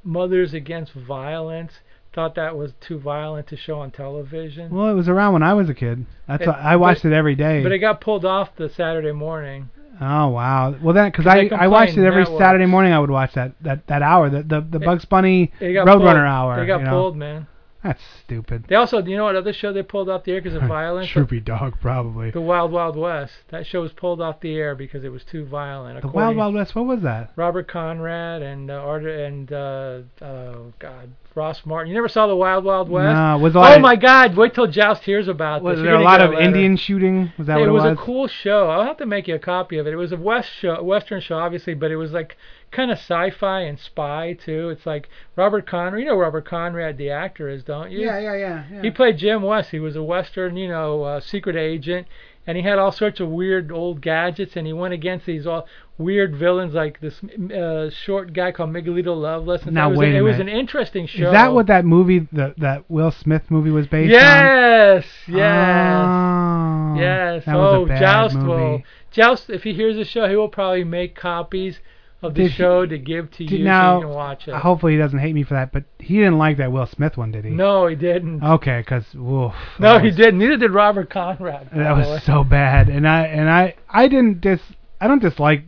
[0.03, 1.79] Mothers Against Violence
[2.13, 4.69] thought that was too violent to show on television.
[4.73, 6.05] Well, it was around when I was a kid.
[6.27, 7.63] That's It- why I watched but- it every day.
[7.63, 9.69] But it got pulled off the Saturday morning.
[10.01, 10.75] Oh wow!
[10.81, 12.25] Well then, because I I watched it every.
[12.25, 12.91] Saturday morning.
[12.91, 16.59] I would watch that that that hour, the the, the Bugs Bunny Roadrunner hour.
[16.59, 16.91] They got you know?
[16.91, 17.47] pulled, man.
[17.85, 18.65] That's stupid.
[18.67, 21.11] They also, you know what other show they pulled off the air because of violence?
[21.11, 22.31] Droopy Dog, probably.
[22.31, 23.33] The Wild Wild West.
[23.49, 26.01] That show was pulled off the air because it was too violent.
[26.01, 26.73] The Wild Wild West.
[26.73, 27.31] What was that?
[27.35, 31.89] Robert Conrad and uh, Art and uh, oh God, Ross Martin.
[31.89, 33.15] You never saw the Wild Wild West?
[33.15, 34.35] No, was oh my God!
[34.35, 35.83] Wait till Joust hears about Was this.
[35.83, 36.33] there You're a lot of.
[36.33, 37.31] Indian shooting?
[37.37, 37.93] Was that it what it was, was?
[37.93, 38.67] a cool show.
[38.71, 39.93] I'll have to make you a copy of it.
[39.93, 42.35] It was a west show, western show, obviously, but it was like
[42.75, 44.69] kind of sci-fi and spy too.
[44.69, 46.01] It's like Robert Conrad.
[46.01, 47.99] You know Robert Conrad, the actor, is don't you?
[47.99, 48.63] Yeah, yeah, yeah.
[48.71, 48.81] yeah.
[48.81, 49.71] He played Jim West.
[49.71, 52.07] He was a Western, you know, uh, secret agent,
[52.45, 55.65] and he had all sorts of weird old gadgets, and he went against these all
[55.97, 57.21] weird villains like this
[57.55, 59.63] uh, short guy called Miguelito Loveless.
[59.63, 61.27] And Now, it was, wait an, a it was an interesting show.
[61.27, 64.19] Is that what that movie, the, that Will Smith movie, was based on?
[64.19, 67.45] Yes, yes, Oh, yes.
[67.45, 68.47] That was oh, a bad Joust movie.
[68.47, 69.49] will Joust.
[69.49, 71.79] If he hears the show, he will probably make copies
[72.25, 74.55] of the Did he- show to give to you now, so you can watch it.
[74.55, 77.31] hopefully he doesn't hate me for that, but he didn't like that Will Smith one,
[77.31, 77.51] did he?
[77.51, 78.43] No, he didn't.
[78.43, 79.53] Okay, because woof.
[79.79, 80.39] no, that he didn't.
[80.39, 81.69] Neither did Robert Conrad.
[81.73, 82.01] That way.
[82.09, 84.59] was so bad, and I and I I didn't dis
[85.01, 85.63] I don't dislike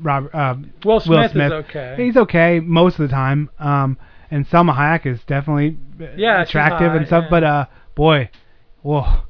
[0.00, 1.52] Robert um, Will Smith is Smith.
[1.52, 1.94] okay.
[1.98, 3.50] He's okay most of the time.
[3.58, 3.96] Um,
[4.30, 7.24] and Salma Hayek is definitely uh, Yeah, attractive hot, and stuff.
[7.24, 7.30] yeah.
[7.30, 8.30] But uh, boy,
[8.80, 9.22] whoa,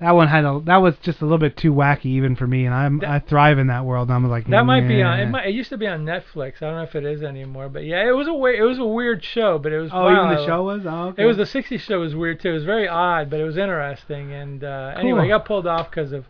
[0.00, 2.66] that one had a that was just a little bit too wacky even for me,
[2.66, 4.08] and I'm I thrive in that world.
[4.08, 5.18] And I'm like That might be on.
[5.20, 6.56] It, might, it used to be on Netflix.
[6.62, 8.78] I don't know if it is anymore, but yeah, it was a we- it was
[8.78, 9.90] a weird show, but it was.
[9.92, 10.82] Oh, wow, even the show was.
[10.86, 11.22] Oh, okay.
[11.22, 12.50] It was the '60s show was weird too.
[12.50, 14.32] It was very odd, but it was interesting.
[14.32, 15.24] And uh, anyway, Cool.
[15.26, 16.26] it got pulled off because of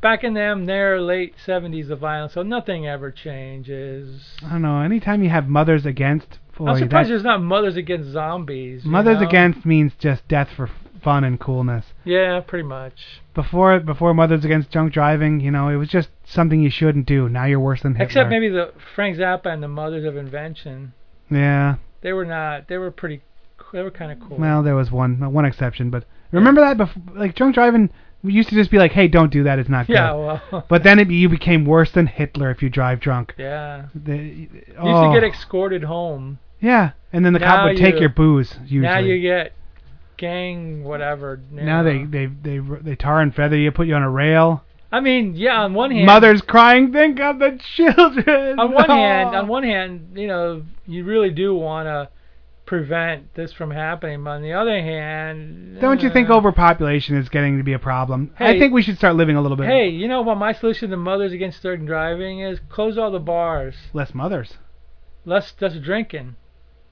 [0.00, 2.34] back in them their late '70s of violence.
[2.34, 4.22] So nothing ever changes.
[4.44, 4.80] I don't know.
[4.80, 8.84] Anytime you have mothers against, boy, I'm surprised there's not Mothers Against Zombies.
[8.84, 9.26] mothers know?
[9.28, 10.68] against means just death for
[11.02, 11.86] fun and coolness.
[12.04, 13.20] Yeah, pretty much.
[13.34, 17.28] before before Mothers Against Drunk Driving, you know, it was just something you shouldn't do.
[17.28, 18.06] Now you're worse than Hitler.
[18.06, 20.92] Except maybe the Frank Zappa and the Mothers of Invention.
[21.30, 21.76] Yeah.
[22.02, 22.68] They were not.
[22.68, 23.22] They were pretty.
[23.72, 24.36] They were kind of cool.
[24.36, 27.90] Well, there was one one exception, but remember that before, like drunk driving
[28.22, 29.58] we used to just be like, "Hey, don't do that.
[29.58, 30.66] It's not Yeah, good." well.
[30.68, 33.34] but then it, you became worse than Hitler if you drive drunk.
[33.38, 33.86] Yeah.
[33.94, 35.12] The, You used oh.
[35.12, 36.38] to get escorted home.
[36.60, 38.80] Yeah, and then the Now cop would take your booze usually.
[38.80, 39.52] Now you get
[40.20, 41.40] gang whatever.
[41.52, 41.90] you Now know.
[41.90, 44.62] they they they they tar and feather you, put you on a rail.
[44.92, 45.62] I mean, yeah.
[45.62, 48.58] On one hand, Mothers crying, think of the children.
[48.58, 52.08] On one hand, on one hand, you know, you really do want to
[52.66, 54.22] prevent this from happening.
[54.24, 57.78] But on the other hand, Don't you uh, think overpopulation is getting to be a
[57.78, 58.32] problem?
[58.38, 58.58] I Hey.
[58.58, 60.96] think we should start living a little bit Hey, you know what my solution to
[60.96, 62.58] mothers against drunk driving is?
[62.68, 63.74] Close all the bars.
[63.92, 64.54] less mothers.
[65.24, 66.34] Less less drinking.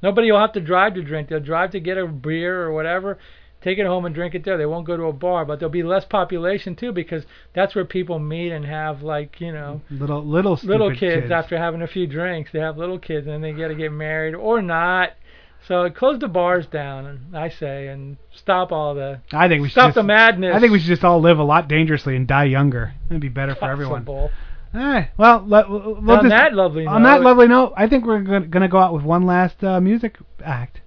[0.03, 1.29] Nobody will have to drive to drink.
[1.29, 3.19] They'll drive to get a beer or whatever,
[3.63, 4.57] take it home and drink it there.
[4.57, 7.25] They won't go to a bar, but there'll be less population too because
[7.55, 11.33] that's where people meet and have like you know Little little little kids, kids.
[11.33, 12.51] after having a few drinks.
[12.53, 15.11] They have little kids and then they got to get married or not.
[15.67, 19.73] So close the bars down, I say, and stop all the I think we should
[19.73, 20.55] stop just, the madness.
[20.55, 22.95] I think we should just all live a lot dangerously and die younger.
[23.11, 24.31] It'd be better for everyone.
[24.73, 24.81] Possible.
[24.87, 25.11] All right.
[25.17, 28.21] Well, let, we'll On just- that lovely on note- that lovely note, I think we're
[28.21, 30.81] gonna, gonna go out with one last uh, music act.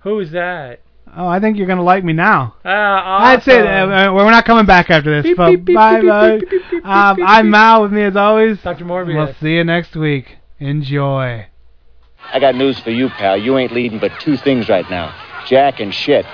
[0.00, 0.80] Who is that?
[1.16, 2.56] Oh, I think you're gonna like me now.
[2.64, 3.64] Ah, That's it.
[3.66, 5.22] Uh, we're not coming back after this.
[5.30, 6.40] Beep, but beep, beep, bye beep, bye.
[6.82, 7.50] Um, I'm beep.
[7.52, 8.60] Mal with me as always.
[8.62, 8.84] Dr.
[8.84, 9.14] Morbius.
[9.14, 10.38] We'll see you next week.
[10.58, 11.46] Enjoy.
[12.32, 13.36] I got news for you, pal.
[13.36, 15.14] You ain't leading but two things right now
[15.46, 16.26] Jack and shit.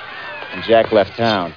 [0.52, 1.54] And Jack left town.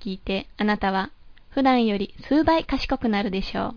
[0.00, 1.10] 聞いてあなたは
[1.50, 3.74] 普段より数倍賢くなるでしょう。